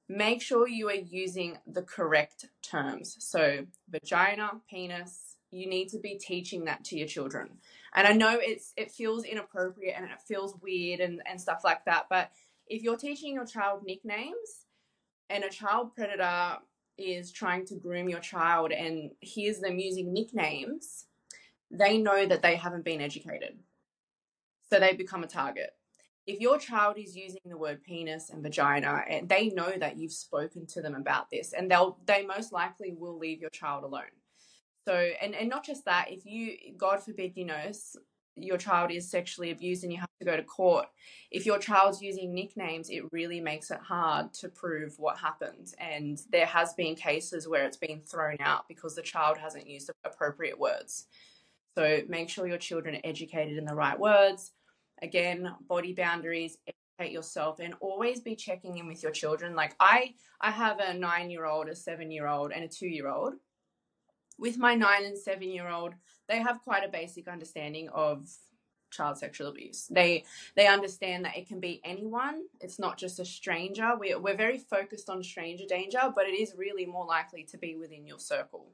make 0.07 0.41
sure 0.41 0.67
you 0.67 0.89
are 0.89 0.93
using 0.93 1.57
the 1.67 1.81
correct 1.81 2.45
terms. 2.61 3.15
So, 3.19 3.65
vagina, 3.89 4.51
penis, 4.69 5.37
you 5.51 5.67
need 5.67 5.89
to 5.89 5.99
be 5.99 6.15
teaching 6.15 6.65
that 6.65 6.83
to 6.85 6.97
your 6.97 7.07
children. 7.07 7.49
And 7.95 8.07
I 8.07 8.13
know 8.13 8.37
it's 8.39 8.73
it 8.77 8.91
feels 8.91 9.23
inappropriate 9.23 9.95
and 9.97 10.05
it 10.05 10.21
feels 10.27 10.55
weird 10.61 10.99
and, 10.99 11.21
and 11.25 11.39
stuff 11.39 11.61
like 11.63 11.85
that, 11.85 12.07
but 12.09 12.31
if 12.67 12.81
you're 12.81 12.97
teaching 12.97 13.33
your 13.33 13.45
child 13.45 13.83
nicknames 13.85 14.65
and 15.29 15.43
a 15.43 15.49
child 15.49 15.93
predator 15.95 16.57
is 16.97 17.31
trying 17.31 17.65
to 17.67 17.75
groom 17.75 18.09
your 18.09 18.19
child 18.19 18.71
and 18.71 19.11
hears 19.19 19.59
them 19.59 19.77
using 19.77 20.13
nicknames, 20.13 21.05
they 21.69 21.97
know 21.97 22.25
that 22.25 22.41
they 22.41 22.55
haven't 22.55 22.85
been 22.85 23.01
educated. 23.01 23.59
So 24.69 24.79
they 24.79 24.93
become 24.93 25.23
a 25.23 25.27
target 25.27 25.74
if 26.27 26.39
your 26.39 26.57
child 26.57 26.97
is 26.97 27.15
using 27.15 27.41
the 27.45 27.57
word 27.57 27.83
penis 27.83 28.29
and 28.29 28.41
vagina 28.41 29.03
and 29.07 29.29
they 29.29 29.49
know 29.49 29.71
that 29.77 29.97
you've 29.97 30.11
spoken 30.11 30.65
to 30.65 30.81
them 30.81 30.95
about 30.95 31.29
this 31.29 31.53
and 31.53 31.69
they'll 31.69 31.97
they 32.05 32.25
most 32.25 32.51
likely 32.51 32.93
will 32.97 33.17
leave 33.17 33.41
your 33.41 33.49
child 33.51 33.83
alone. 33.83 34.03
So 34.88 34.93
and 35.21 35.35
and 35.35 35.49
not 35.49 35.65
just 35.65 35.85
that 35.85 36.07
if 36.09 36.25
you 36.25 36.55
god 36.77 37.03
forbid 37.03 37.33
you 37.35 37.45
know 37.45 37.71
your 38.38 38.57
child 38.57 38.91
is 38.91 39.09
sexually 39.09 39.51
abused 39.51 39.83
and 39.83 39.93
you 39.93 39.99
have 39.99 40.09
to 40.19 40.25
go 40.25 40.35
to 40.35 40.43
court 40.43 40.88
if 41.31 41.45
your 41.45 41.57
child's 41.57 42.01
using 42.01 42.33
nicknames 42.33 42.89
it 42.89 43.03
really 43.13 43.39
makes 43.39 43.71
it 43.71 43.79
hard 43.79 44.33
to 44.33 44.49
prove 44.49 44.95
what 44.97 45.17
happened. 45.17 45.73
And 45.79 46.21
there 46.31 46.45
has 46.47 46.73
been 46.73 46.95
cases 46.95 47.47
where 47.47 47.65
it's 47.65 47.77
been 47.77 48.01
thrown 48.01 48.38
out 48.39 48.67
because 48.67 48.95
the 48.95 49.01
child 49.01 49.38
hasn't 49.38 49.67
used 49.67 49.88
the 49.88 49.93
appropriate 50.03 50.59
words. 50.59 51.05
So 51.77 52.01
make 52.07 52.29
sure 52.29 52.47
your 52.47 52.57
children 52.57 52.95
are 52.95 53.01
educated 53.03 53.57
in 53.57 53.65
the 53.65 53.75
right 53.75 53.99
words 53.99 54.51
again 55.01 55.53
body 55.67 55.93
boundaries 55.93 56.58
educate 56.67 57.12
yourself 57.12 57.60
and 57.60 57.73
always 57.79 58.21
be 58.21 58.36
checking 58.36 58.77
in 58.77 58.88
with 58.88 59.03
your 59.03 59.12
children. 59.12 59.55
Like 59.55 59.75
i 59.79 60.13
i 60.41 60.51
have 60.51 60.79
a 60.79 60.93
nine 60.93 61.29
year 61.29 61.45
old 61.45 61.67
a 61.67 61.75
seven 61.75 62.12
year 62.12 62.27
old 62.27 62.51
and 62.51 62.63
a 62.63 62.67
two 62.67 62.88
year 62.88 63.10
old 63.10 63.34
with 64.38 64.58
my 64.58 64.75
nine 64.75 65.05
and 65.05 65.17
seven 65.17 65.49
year 65.49 65.69
old 65.69 65.93
they 66.27 66.39
have 66.39 66.62
quite 66.62 66.84
a 66.84 66.89
basic 66.89 67.27
understanding 67.27 67.89
of 67.89 68.27
child 68.91 69.17
sexual 69.17 69.49
abuse. 69.49 69.88
They 69.89 70.23
they 70.55 70.67
understand 70.67 71.25
that 71.25 71.38
it 71.38 71.47
can 71.47 71.60
be 71.60 71.81
anyone. 71.84 72.43
It's 72.62 72.79
not 72.79 72.97
just 72.97 73.19
a 73.19 73.25
stranger. 73.25 73.93
We're, 73.99 74.19
we're 74.19 74.38
very 74.38 74.58
focused 74.58 75.10
on 75.10 75.21
stranger 75.23 75.65
danger 75.67 76.12
but 76.15 76.25
it 76.25 76.39
is 76.39 76.53
really 76.58 76.86
more 76.86 77.05
likely 77.05 77.43
to 77.51 77.58
be 77.58 77.75
within 77.75 78.05
your 78.05 78.19
circle. 78.19 78.71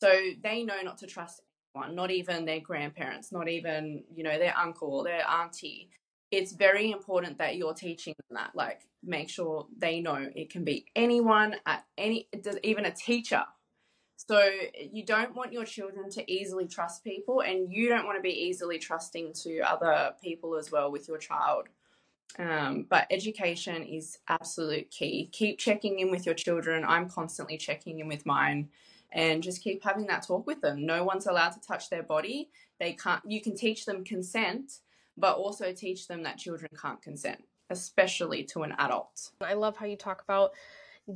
So 0.00 0.12
they 0.42 0.62
know 0.62 0.80
not 0.82 0.98
to 0.98 1.06
trust 1.06 1.42
one, 1.80 1.94
not 1.94 2.10
even 2.10 2.44
their 2.44 2.60
grandparents, 2.60 3.32
not 3.32 3.48
even, 3.48 4.04
you 4.14 4.22
know, 4.22 4.38
their 4.38 4.56
uncle, 4.56 4.90
or 4.96 5.04
their 5.04 5.24
auntie. 5.28 5.88
It's 6.30 6.52
very 6.52 6.90
important 6.90 7.38
that 7.38 7.56
you're 7.56 7.78
teaching 7.86 8.14
them 8.18 8.36
that. 8.38 8.50
Like, 8.54 8.80
make 9.02 9.28
sure 9.30 9.66
they 9.76 10.00
know 10.00 10.20
it 10.34 10.50
can 10.50 10.64
be 10.64 10.86
anyone 10.94 11.56
at 11.64 11.84
any, 11.96 12.28
even 12.62 12.84
a 12.84 12.90
teacher. 12.90 13.44
So 14.16 14.38
you 14.96 15.04
don't 15.04 15.34
want 15.34 15.52
your 15.52 15.64
children 15.64 16.10
to 16.10 16.22
easily 16.30 16.66
trust 16.66 17.04
people, 17.04 17.40
and 17.40 17.72
you 17.72 17.88
don't 17.88 18.04
want 18.04 18.18
to 18.18 18.22
be 18.22 18.36
easily 18.48 18.78
trusting 18.78 19.32
to 19.44 19.60
other 19.60 20.12
people 20.22 20.56
as 20.56 20.70
well 20.72 20.90
with 20.90 21.08
your 21.08 21.18
child. 21.18 21.68
Um, 22.38 22.86
but 22.90 23.06
education 23.10 23.82
is 23.84 24.18
absolute 24.28 24.90
key. 24.90 25.30
Keep 25.32 25.58
checking 25.58 26.00
in 26.00 26.10
with 26.10 26.26
your 26.26 26.34
children. 26.34 26.84
I'm 26.84 27.08
constantly 27.08 27.56
checking 27.56 28.00
in 28.00 28.08
with 28.08 28.26
mine 28.26 28.68
and 29.12 29.42
just 29.42 29.62
keep 29.62 29.82
having 29.82 30.06
that 30.06 30.26
talk 30.26 30.46
with 30.46 30.60
them. 30.60 30.84
No 30.84 31.04
one's 31.04 31.26
allowed 31.26 31.50
to 31.50 31.60
touch 31.60 31.90
their 31.90 32.02
body. 32.02 32.50
They 32.78 32.92
can't 32.92 33.22
you 33.26 33.40
can 33.40 33.56
teach 33.56 33.84
them 33.84 34.04
consent, 34.04 34.80
but 35.16 35.36
also 35.36 35.72
teach 35.72 36.06
them 36.08 36.22
that 36.24 36.38
children 36.38 36.70
can't 36.80 37.02
consent, 37.02 37.42
especially 37.70 38.44
to 38.44 38.62
an 38.62 38.74
adult. 38.78 39.30
I 39.40 39.54
love 39.54 39.76
how 39.76 39.86
you 39.86 39.96
talk 39.96 40.22
about 40.22 40.52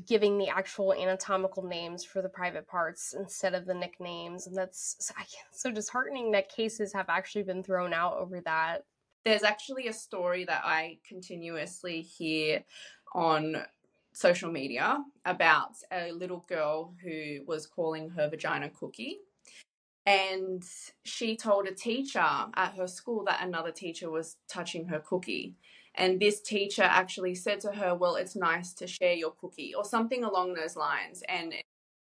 giving 0.06 0.38
the 0.38 0.48
actual 0.48 0.94
anatomical 0.94 1.62
names 1.62 2.04
for 2.04 2.22
the 2.22 2.28
private 2.28 2.66
parts 2.66 3.14
instead 3.18 3.54
of 3.54 3.66
the 3.66 3.74
nicknames 3.74 4.46
and 4.46 4.56
that's 4.56 5.12
so 5.50 5.70
disheartening 5.70 6.30
that 6.30 6.48
cases 6.48 6.92
have 6.92 7.08
actually 7.08 7.42
been 7.42 7.62
thrown 7.62 7.92
out 7.92 8.16
over 8.16 8.40
that 8.40 8.84
there's 9.24 9.42
actually 9.42 9.88
a 9.88 9.92
story 9.92 10.44
that 10.44 10.62
i 10.64 10.96
continuously 11.06 12.00
hear 12.00 12.64
on 13.14 13.56
social 14.12 14.50
media 14.50 14.98
about 15.24 15.76
a 15.90 16.12
little 16.12 16.44
girl 16.48 16.94
who 17.02 17.40
was 17.46 17.66
calling 17.66 18.10
her 18.10 18.28
vagina 18.28 18.68
cookie. 18.70 19.18
And 20.04 20.64
she 21.04 21.36
told 21.36 21.68
a 21.68 21.74
teacher 21.74 22.18
at 22.18 22.74
her 22.76 22.88
school 22.88 23.24
that 23.24 23.44
another 23.44 23.70
teacher 23.70 24.10
was 24.10 24.36
touching 24.48 24.86
her 24.86 24.98
cookie. 24.98 25.54
And 25.94 26.18
this 26.18 26.40
teacher 26.40 26.82
actually 26.82 27.34
said 27.34 27.60
to 27.60 27.72
her, 27.72 27.94
Well, 27.94 28.16
it's 28.16 28.34
nice 28.34 28.72
to 28.74 28.86
share 28.86 29.14
your 29.14 29.32
cookie, 29.32 29.74
or 29.74 29.84
something 29.84 30.24
along 30.24 30.54
those 30.54 30.74
lines. 30.74 31.22
And 31.28 31.54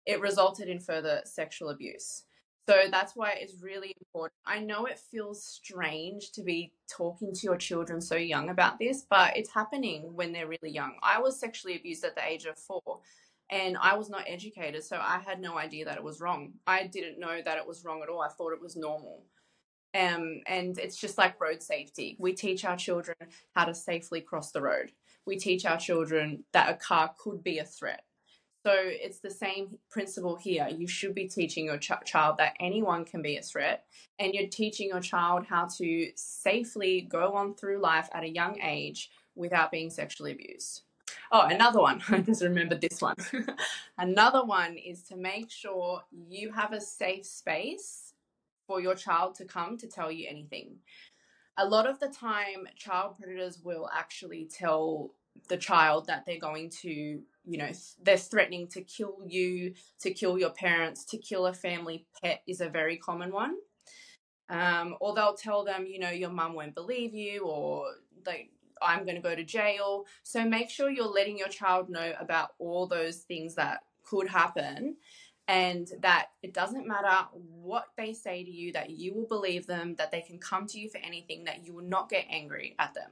it 0.06 0.20
resulted 0.20 0.68
in 0.68 0.78
further 0.80 1.22
sexual 1.24 1.70
abuse. 1.70 2.24
So 2.68 2.82
that's 2.90 3.16
why 3.16 3.32
it's 3.40 3.60
really 3.60 3.94
important. 4.00 4.38
I 4.46 4.60
know 4.60 4.86
it 4.86 4.98
feels 4.98 5.44
strange 5.44 6.30
to 6.32 6.42
be 6.42 6.72
talking 6.88 7.32
to 7.34 7.40
your 7.42 7.56
children 7.56 8.00
so 8.00 8.14
young 8.14 8.50
about 8.50 8.78
this, 8.78 9.04
but 9.10 9.36
it's 9.36 9.50
happening 9.50 10.14
when 10.14 10.32
they're 10.32 10.46
really 10.46 10.70
young. 10.70 10.94
I 11.02 11.20
was 11.20 11.40
sexually 11.40 11.76
abused 11.76 12.04
at 12.04 12.14
the 12.14 12.24
age 12.24 12.44
of 12.44 12.56
four 12.56 13.00
and 13.50 13.76
I 13.76 13.96
was 13.96 14.08
not 14.08 14.24
educated, 14.28 14.84
so 14.84 14.96
I 14.96 15.18
had 15.18 15.40
no 15.40 15.58
idea 15.58 15.84
that 15.86 15.96
it 15.96 16.04
was 16.04 16.20
wrong. 16.20 16.52
I 16.66 16.86
didn't 16.86 17.18
know 17.18 17.40
that 17.44 17.58
it 17.58 17.66
was 17.66 17.84
wrong 17.84 18.00
at 18.02 18.08
all. 18.08 18.22
I 18.22 18.28
thought 18.28 18.52
it 18.52 18.62
was 18.62 18.76
normal. 18.76 19.24
Um, 19.94 20.40
and 20.46 20.78
it's 20.78 20.96
just 20.96 21.18
like 21.18 21.40
road 21.40 21.62
safety. 21.62 22.16
We 22.18 22.32
teach 22.32 22.64
our 22.64 22.76
children 22.76 23.16
how 23.54 23.64
to 23.64 23.74
safely 23.74 24.20
cross 24.20 24.52
the 24.52 24.62
road. 24.62 24.92
We 25.26 25.36
teach 25.36 25.66
our 25.66 25.76
children 25.76 26.44
that 26.52 26.70
a 26.70 26.74
car 26.74 27.12
could 27.18 27.42
be 27.42 27.58
a 27.58 27.64
threat 27.64 28.04
so 28.64 28.72
it's 28.74 29.18
the 29.18 29.30
same 29.30 29.78
principle 29.90 30.36
here. 30.36 30.68
You 30.68 30.86
should 30.86 31.14
be 31.14 31.26
teaching 31.26 31.64
your 31.64 31.78
ch- 31.78 31.90
child 32.04 32.36
that 32.38 32.54
anyone 32.60 33.04
can 33.04 33.20
be 33.20 33.36
a 33.36 33.42
threat, 33.42 33.84
and 34.18 34.34
you're 34.34 34.48
teaching 34.48 34.88
your 34.88 35.00
child 35.00 35.46
how 35.46 35.66
to 35.78 36.10
safely 36.14 37.00
go 37.00 37.32
on 37.34 37.54
through 37.54 37.80
life 37.80 38.08
at 38.12 38.22
a 38.22 38.28
young 38.28 38.60
age 38.60 39.10
without 39.34 39.72
being 39.72 39.90
sexually 39.90 40.32
abused. 40.32 40.82
Oh, 41.32 41.46
another 41.46 41.80
one. 41.80 42.02
I 42.08 42.20
just 42.20 42.42
remembered 42.42 42.80
this 42.80 43.00
one. 43.00 43.16
another 43.98 44.44
one 44.44 44.76
is 44.76 45.02
to 45.04 45.16
make 45.16 45.50
sure 45.50 46.02
you 46.10 46.52
have 46.52 46.72
a 46.72 46.80
safe 46.80 47.26
space 47.26 48.14
for 48.66 48.80
your 48.80 48.94
child 48.94 49.34
to 49.36 49.44
come 49.44 49.76
to 49.78 49.88
tell 49.88 50.12
you 50.12 50.28
anything. 50.28 50.76
A 51.58 51.66
lot 51.66 51.86
of 51.86 51.98
the 51.98 52.08
time, 52.08 52.68
child 52.76 53.18
predators 53.18 53.60
will 53.62 53.88
actually 53.92 54.48
tell 54.50 55.14
the 55.48 55.56
child 55.56 56.06
that 56.06 56.24
they're 56.26 56.38
going 56.38 56.70
to 56.70 57.20
you 57.44 57.58
know 57.58 57.70
they're 58.02 58.16
threatening 58.16 58.68
to 58.68 58.82
kill 58.82 59.18
you 59.26 59.74
to 60.00 60.12
kill 60.12 60.38
your 60.38 60.50
parents 60.50 61.04
to 61.04 61.18
kill 61.18 61.46
a 61.46 61.52
family 61.52 62.06
pet 62.22 62.42
is 62.46 62.60
a 62.60 62.68
very 62.68 62.96
common 62.96 63.32
one. 63.32 63.56
Um, 64.48 64.96
or 65.00 65.14
they'll 65.14 65.34
tell 65.34 65.64
them 65.64 65.86
you 65.86 65.98
know 65.98 66.10
your 66.10 66.30
mum 66.30 66.54
won't 66.54 66.74
believe 66.74 67.14
you 67.14 67.44
or 67.44 67.86
like 68.26 68.50
i'm 68.80 69.04
going 69.04 69.16
to 69.16 69.22
go 69.22 69.34
to 69.34 69.44
jail. 69.44 70.06
So 70.22 70.44
make 70.44 70.70
sure 70.70 70.90
you're 70.90 71.06
letting 71.06 71.38
your 71.38 71.48
child 71.48 71.88
know 71.88 72.12
about 72.20 72.50
all 72.58 72.86
those 72.86 73.18
things 73.18 73.54
that 73.54 73.80
could 74.04 74.28
happen 74.28 74.96
and 75.48 75.88
that 76.00 76.26
it 76.42 76.54
doesn't 76.54 76.86
matter 76.86 77.26
what 77.32 77.86
they 77.96 78.12
say 78.12 78.44
to 78.44 78.50
you 78.50 78.72
that 78.72 78.90
you 78.90 79.14
will 79.14 79.26
believe 79.26 79.66
them 79.66 79.94
that 79.96 80.12
they 80.12 80.20
can 80.20 80.38
come 80.38 80.66
to 80.66 80.78
you 80.78 80.88
for 80.88 80.98
anything 80.98 81.44
that 81.44 81.64
you 81.64 81.74
will 81.74 81.84
not 81.84 82.08
get 82.08 82.24
angry 82.30 82.74
at 82.78 82.94
them 82.94 83.10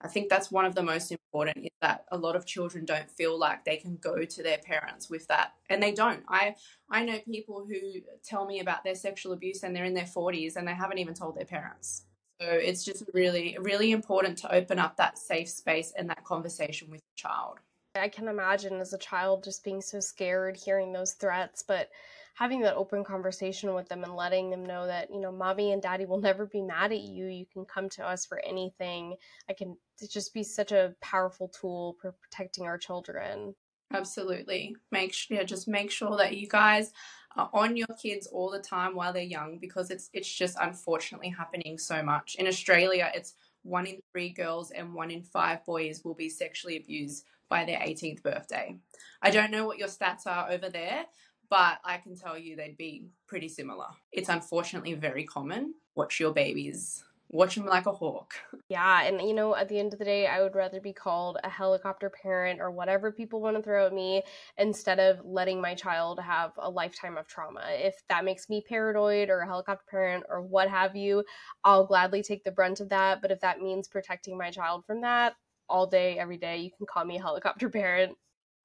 I 0.00 0.08
think 0.08 0.28
that's 0.28 0.50
one 0.50 0.66
of 0.66 0.74
the 0.74 0.82
most 0.82 1.10
important 1.10 1.64
is 1.64 1.70
that 1.80 2.04
a 2.12 2.18
lot 2.18 2.36
of 2.36 2.44
children 2.44 2.84
don't 2.84 3.10
feel 3.10 3.38
like 3.38 3.64
they 3.64 3.76
can 3.76 3.96
go 3.96 4.24
to 4.24 4.42
their 4.42 4.58
parents 4.58 5.08
with 5.08 5.26
that 5.28 5.54
and 5.70 5.82
they 5.82 5.92
don't. 5.92 6.22
I 6.28 6.56
I 6.90 7.04
know 7.04 7.18
people 7.24 7.64
who 7.66 8.00
tell 8.22 8.44
me 8.44 8.60
about 8.60 8.84
their 8.84 8.94
sexual 8.94 9.32
abuse 9.32 9.62
and 9.62 9.74
they're 9.74 9.84
in 9.84 9.94
their 9.94 10.04
40s 10.04 10.56
and 10.56 10.68
they 10.68 10.74
haven't 10.74 10.98
even 10.98 11.14
told 11.14 11.36
their 11.36 11.46
parents. 11.46 12.04
So 12.40 12.48
it's 12.48 12.84
just 12.84 13.04
really 13.14 13.56
really 13.60 13.92
important 13.92 14.36
to 14.38 14.54
open 14.54 14.78
up 14.78 14.96
that 14.96 15.18
safe 15.18 15.48
space 15.48 15.92
and 15.96 16.10
that 16.10 16.24
conversation 16.24 16.90
with 16.90 17.00
the 17.00 17.16
child. 17.16 17.58
I 17.94 18.08
can 18.08 18.28
imagine 18.28 18.80
as 18.80 18.92
a 18.92 18.98
child 18.98 19.44
just 19.44 19.64
being 19.64 19.80
so 19.80 20.00
scared 20.00 20.56
hearing 20.56 20.92
those 20.92 21.12
threats, 21.12 21.62
but 21.62 21.90
having 22.34 22.60
that 22.60 22.74
open 22.74 23.04
conversation 23.04 23.74
with 23.74 23.88
them 23.88 24.04
and 24.04 24.14
letting 24.14 24.50
them 24.50 24.64
know 24.64 24.86
that 24.86 25.08
you 25.10 25.20
know 25.20 25.32
mommy 25.32 25.72
and 25.72 25.80
daddy 25.80 26.04
will 26.04 26.20
never 26.20 26.46
be 26.46 26.60
mad 26.60 26.92
at 26.92 27.00
you. 27.00 27.26
You 27.26 27.46
can 27.52 27.64
come 27.64 27.88
to 27.90 28.06
us 28.06 28.26
for 28.26 28.40
anything. 28.44 29.16
I 29.48 29.54
can 29.54 29.76
just 30.10 30.34
be 30.34 30.42
such 30.42 30.72
a 30.72 30.94
powerful 31.00 31.48
tool 31.48 31.96
for 32.00 32.12
protecting 32.12 32.66
our 32.66 32.78
children. 32.78 33.54
Absolutely. 33.92 34.76
Make 34.90 35.14
sure 35.14 35.36
yeah, 35.36 35.44
just 35.44 35.68
make 35.68 35.90
sure 35.90 36.16
that 36.16 36.36
you 36.36 36.48
guys 36.48 36.92
are 37.36 37.50
on 37.52 37.76
your 37.76 37.86
kids 38.00 38.26
all 38.26 38.50
the 38.50 38.58
time 38.58 38.94
while 38.94 39.12
they're 39.12 39.22
young 39.22 39.58
because 39.58 39.90
it's 39.90 40.10
it's 40.12 40.32
just 40.32 40.56
unfortunately 40.60 41.28
happening 41.28 41.78
so 41.78 42.02
much. 42.02 42.36
In 42.38 42.46
australia 42.46 43.10
it's 43.14 43.34
one 43.62 43.86
in 43.86 43.98
three 44.12 44.30
girls 44.30 44.70
and 44.70 44.94
one 44.94 45.10
in 45.10 45.22
five 45.22 45.64
boys 45.64 46.02
will 46.04 46.14
be 46.14 46.28
sexually 46.28 46.76
abused 46.76 47.24
by 47.48 47.64
their 47.64 47.78
18th 47.78 48.22
birthday. 48.22 48.76
I 49.22 49.30
don't 49.30 49.50
know 49.50 49.66
what 49.66 49.78
your 49.78 49.88
stats 49.88 50.26
are 50.26 50.50
over 50.50 50.68
there, 50.68 51.04
but 51.48 51.78
I 51.84 51.98
can 51.98 52.16
tell 52.16 52.38
you 52.38 52.56
they'd 52.56 52.76
be 52.76 53.06
pretty 53.26 53.48
similar. 53.48 53.86
It's 54.12 54.28
unfortunately 54.28 54.94
very 54.94 55.24
common. 55.24 55.74
Watch 55.94 56.20
your 56.20 56.32
babies 56.32 57.04
watch 57.34 57.56
them 57.56 57.66
like 57.66 57.86
a 57.86 57.92
hawk. 57.92 58.34
Yeah, 58.70 59.02
and 59.02 59.20
you 59.20 59.34
know, 59.34 59.54
at 59.54 59.68
the 59.68 59.78
end 59.78 59.92
of 59.92 59.98
the 59.98 60.06
day, 60.06 60.26
I 60.26 60.42
would 60.42 60.54
rather 60.54 60.80
be 60.80 60.94
called 60.94 61.36
a 61.44 61.50
helicopter 61.50 62.10
parent 62.10 62.60
or 62.60 62.70
whatever 62.70 63.12
people 63.12 63.42
want 63.42 63.56
to 63.56 63.62
throw 63.62 63.86
at 63.86 63.92
me 63.92 64.22
instead 64.56 64.98
of 64.98 65.20
letting 65.22 65.60
my 65.60 65.74
child 65.74 66.18
have 66.18 66.52
a 66.56 66.70
lifetime 66.70 67.18
of 67.18 67.26
trauma. 67.28 67.62
If 67.68 67.94
that 68.08 68.24
makes 68.24 68.48
me 68.48 68.64
paranoid 68.66 69.28
or 69.28 69.40
a 69.40 69.46
helicopter 69.46 69.84
parent 69.90 70.24
or 70.30 70.40
what 70.40 70.70
have 70.70 70.96
you, 70.96 71.24
I'll 71.62 71.86
gladly 71.86 72.22
take 72.22 72.42
the 72.42 72.52
brunt 72.52 72.80
of 72.80 72.88
that. 72.88 73.20
But 73.20 73.30
if 73.30 73.40
that 73.40 73.60
means 73.60 73.86
protecting 73.86 74.38
my 74.38 74.50
child 74.50 74.86
from 74.86 75.02
that 75.02 75.34
all 75.68 75.86
day, 75.86 76.18
every 76.18 76.38
day, 76.38 76.56
you 76.56 76.70
can 76.76 76.86
call 76.86 77.04
me 77.04 77.18
a 77.18 77.22
helicopter 77.22 77.68
parent. 77.68 78.16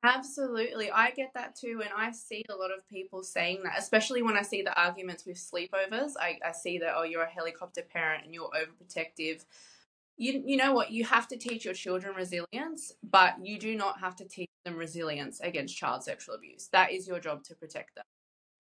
Absolutely. 0.04 0.90
I 0.92 1.12
get 1.12 1.34
that 1.34 1.56
too. 1.56 1.82
And 1.84 1.92
I 1.96 2.12
see 2.12 2.44
a 2.50 2.56
lot 2.56 2.72
of 2.72 2.88
people 2.88 3.22
saying 3.22 3.64
that, 3.64 3.78
especially 3.78 4.22
when 4.22 4.38
I 4.38 4.44
see 4.44 4.62
the 4.62 4.80
arguments 4.82 5.26
with 5.26 5.36
sleepovers. 5.38 6.12
I, 6.20 6.40
I 6.46 6.54
see 6.54 6.78
that, 6.80 6.94
oh, 6.96 7.04
you're 7.04 7.24
a 7.24 7.30
helicopter 7.30 7.82
parent 7.82 8.24
and 8.24 8.34
you're 8.34 8.50
overprotective. 8.50 9.44
You, 10.18 10.42
you 10.46 10.58
know 10.58 10.74
what? 10.74 10.92
You 10.92 11.04
have 11.06 11.28
to 11.30 11.38
teach 11.38 11.66
your 11.66 11.74
children 11.74 12.16
resilience, 12.16 12.94
but 13.04 13.36
you 13.46 13.60
do 13.60 13.76
not 13.76 14.00
have 14.00 14.16
to 14.18 14.26
teach 14.26 14.50
them 14.66 14.78
resilience 14.78 15.42
against 15.42 15.78
child 15.78 16.04
sexual 16.04 16.36
abuse. 16.36 16.70
That 16.72 16.92
is 16.92 17.08
your 17.08 17.20
job 17.20 17.44
to 17.46 17.56
protect 17.56 17.96
them. 17.96 18.06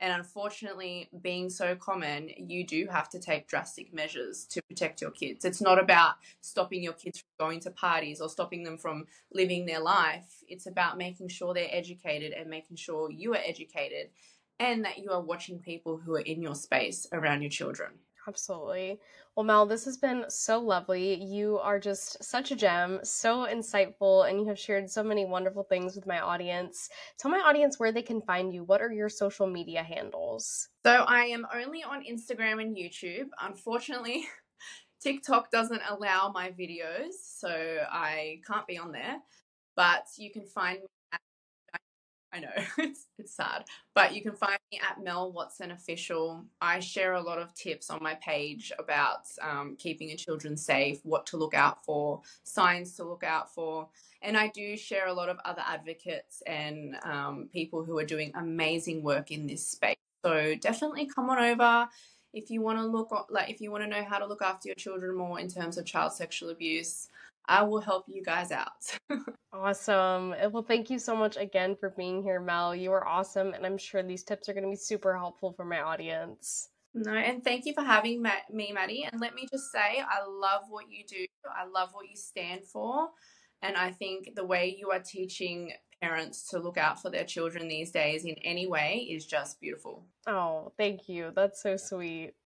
And 0.01 0.13
unfortunately, 0.13 1.09
being 1.23 1.51
so 1.51 1.75
common, 1.75 2.31
you 2.37 2.65
do 2.65 2.87
have 2.91 3.09
to 3.11 3.19
take 3.19 3.49
drastic 3.49 3.93
measures 3.93 4.45
to 4.51 4.63
protect 4.69 5.01
your 5.01 5.11
kids. 5.11 5.45
It's 5.45 5.61
not 5.61 5.79
about 5.81 6.15
stopping 6.41 6.85
your 6.85 6.93
kids 6.93 7.19
from 7.19 7.47
going 7.47 7.61
to 7.61 7.71
parties 7.73 8.21
or 8.21 8.29
stopping 8.29 8.63
them 8.63 8.79
from 8.79 9.07
living 9.33 9.67
their 9.67 9.81
life. 9.81 10.43
It's 10.47 10.67
about 10.67 10.99
making 10.99 11.29
sure 11.29 11.53
they're 11.53 11.69
educated 11.71 12.33
and 12.33 12.49
making 12.49 12.77
sure 12.77 13.11
you 13.11 13.35
are 13.35 13.41
educated 13.45 14.11
and 14.61 14.85
that 14.85 14.99
you 14.99 15.11
are 15.11 15.21
watching 15.21 15.59
people 15.59 15.97
who 15.97 16.15
are 16.15 16.21
in 16.21 16.43
your 16.43 16.55
space 16.55 17.07
around 17.13 17.43
your 17.43 17.51
children. 17.51 17.91
Absolutely. 18.29 19.01
Well, 19.35 19.45
Mel, 19.45 19.65
this 19.65 19.87
has 19.87 19.97
been 19.97 20.27
so 20.29 20.61
lovely. 20.61 21.15
You 21.15 21.59
are 21.61 21.81
just 21.81 22.23
such 22.23 22.51
a 22.51 22.57
gem, 22.57 23.01
so 23.03 23.47
insightful, 23.47 24.29
and 24.29 24.39
you 24.39 24.47
have 24.49 24.59
shared 24.59 24.91
so 24.91 25.03
many 25.03 25.25
wonderful 25.25 25.63
things 25.63 25.97
with 25.97 26.07
my 26.07 26.21
audience. 26.21 26.91
Tell 27.19 27.31
my 27.31 27.39
audience 27.39 27.81
where 27.81 27.91
they 27.91 28.03
can 28.03 28.21
find 28.21 28.53
you. 28.53 28.65
What 28.65 28.83
are 28.83 28.93
your 28.93 29.09
social 29.09 29.47
media 29.47 29.83
handles? 29.83 30.69
So 30.85 30.93
I 31.09 31.25
am 31.25 31.47
only 31.55 31.83
on 31.83 32.05
Instagram 32.05 32.61
and 32.61 32.77
YouTube. 32.77 33.29
Unfortunately, 33.41 34.27
TikTok 35.01 35.51
doesn't 35.51 35.83
allow 35.89 36.31
my 36.31 36.51
videos, 36.51 37.15
so 37.23 37.49
I 37.91 38.41
can't 38.47 38.67
be 38.67 38.77
on 38.77 38.93
there. 38.93 39.17
But 39.75 40.05
you 40.19 40.31
can 40.31 40.45
find 40.45 40.81
me 40.81 40.87
I 42.33 42.41
know 42.41 42.51
it's 42.79 43.07
it's 43.19 43.35
sad, 43.35 43.65
but 43.95 44.15
you 44.15 44.23
can 44.23 44.35
find 44.35 44.59
me 44.71 44.81
at 44.89 45.03
Mel 45.03 45.33
Watson 45.33 45.71
Official. 45.71 46.45
I 46.61 46.81
share 46.81 47.15
a 47.15 47.23
lot 47.23 47.39
of 47.39 47.55
tips 47.55 47.91
on 47.91 48.03
my 48.03 48.15
page 48.15 48.73
about 48.79 49.27
um, 49.41 49.77
keeping 49.79 50.09
your 50.09 50.19
children 50.19 50.57
safe, 50.57 51.01
what 51.05 51.27
to 51.27 51.37
look 51.37 51.55
out 51.55 51.85
for, 51.85 52.21
signs 52.45 52.95
to 52.97 53.05
look 53.05 53.25
out 53.25 53.53
for, 53.55 53.89
and 54.23 54.37
I 54.37 54.49
do 54.49 54.77
share 54.77 55.07
a 55.07 55.13
lot 55.13 55.29
of 55.29 55.39
other 55.45 55.63
advocates 55.67 56.43
and 56.47 56.97
um, 57.05 57.49
people 57.53 57.85
who 57.85 57.99
are 57.99 58.05
doing 58.05 58.33
amazing 58.35 59.03
work 59.03 59.31
in 59.31 59.47
this 59.47 59.67
space. 59.67 59.97
So 60.25 60.55
definitely 60.61 61.07
come 61.07 61.31
on 61.31 61.39
over 61.39 61.89
if 62.35 62.51
you 62.51 62.61
want 62.61 62.79
to 62.79 62.85
look 62.85 63.27
like 63.31 63.49
if 63.49 63.61
you 63.61 63.71
want 63.71 63.85
to 63.85 63.91
know 63.91 64.05
how 64.05 64.19
to 64.19 64.27
look 64.27 64.43
after 64.43 64.69
your 64.69 64.75
children 64.75 65.17
more 65.17 65.41
in 65.41 65.49
terms 65.49 65.79
of 65.79 65.87
child 65.87 66.13
sexual 66.13 66.51
abuse. 66.51 67.09
I 67.49 67.63
will 67.63 67.81
help 67.81 68.05
you 68.09 68.23
guys 68.23 68.53
out. 68.53 68.99
awesome. 69.53 70.35
Well, 70.53 70.63
thank 70.63 70.91
you 70.91 70.99
so 70.99 71.17
much 71.17 71.37
again 71.37 71.77
for 71.81 71.91
being 71.97 72.23
here, 72.23 72.41
Mel. 72.41 72.77
You 72.77 72.93
are 72.93 73.07
awesome, 73.07 73.55
and 73.55 73.65
I'm 73.65 73.79
sure 73.79 74.03
these 74.03 74.23
tips 74.23 74.49
are 74.49 74.53
going 74.53 74.65
to 74.65 74.71
be 74.71 74.77
super 74.77 75.17
helpful 75.17 75.53
for 75.53 75.65
my 75.65 75.81
audience. 75.81 76.69
No, 76.95 77.13
and 77.13 77.43
thank 77.43 77.65
you 77.65 77.73
for 77.73 77.83
having 77.83 78.23
me, 78.53 78.73
Maddie. 78.73 79.09
And 79.11 79.21
let 79.21 79.35
me 79.35 79.47
just 79.51 79.73
say, 79.73 80.01
I 80.01 80.27
love 80.27 80.63
what 80.69 80.87
you 80.91 81.05
do. 81.09 81.25
I 81.47 81.67
love 81.67 81.91
what 81.93 82.09
you 82.09 82.17
stand 82.17 82.65
for. 82.65 83.09
And 83.63 83.77
I 83.77 83.91
think 83.91 84.35
the 84.37 84.45
way 84.45 84.77
you 84.79 84.91
are 84.91 85.01
teaching 85.01 85.73
parents 86.01 86.49
to 86.51 86.59
look 86.59 86.79
out 86.79 87.01
for 87.01 87.11
their 87.11 87.25
children 87.25 87.69
these 87.69 87.91
days 87.91 88.25
in 88.25 88.35
any 88.45 88.67
way 88.67 89.07
is 89.11 89.27
just 89.27 89.61
beautiful. 89.61 90.07
Oh, 90.27 90.73
thank 90.77 91.09
you. 91.09 91.33
That's 91.35 91.63
so 91.63 91.77
sweet. 91.77 92.35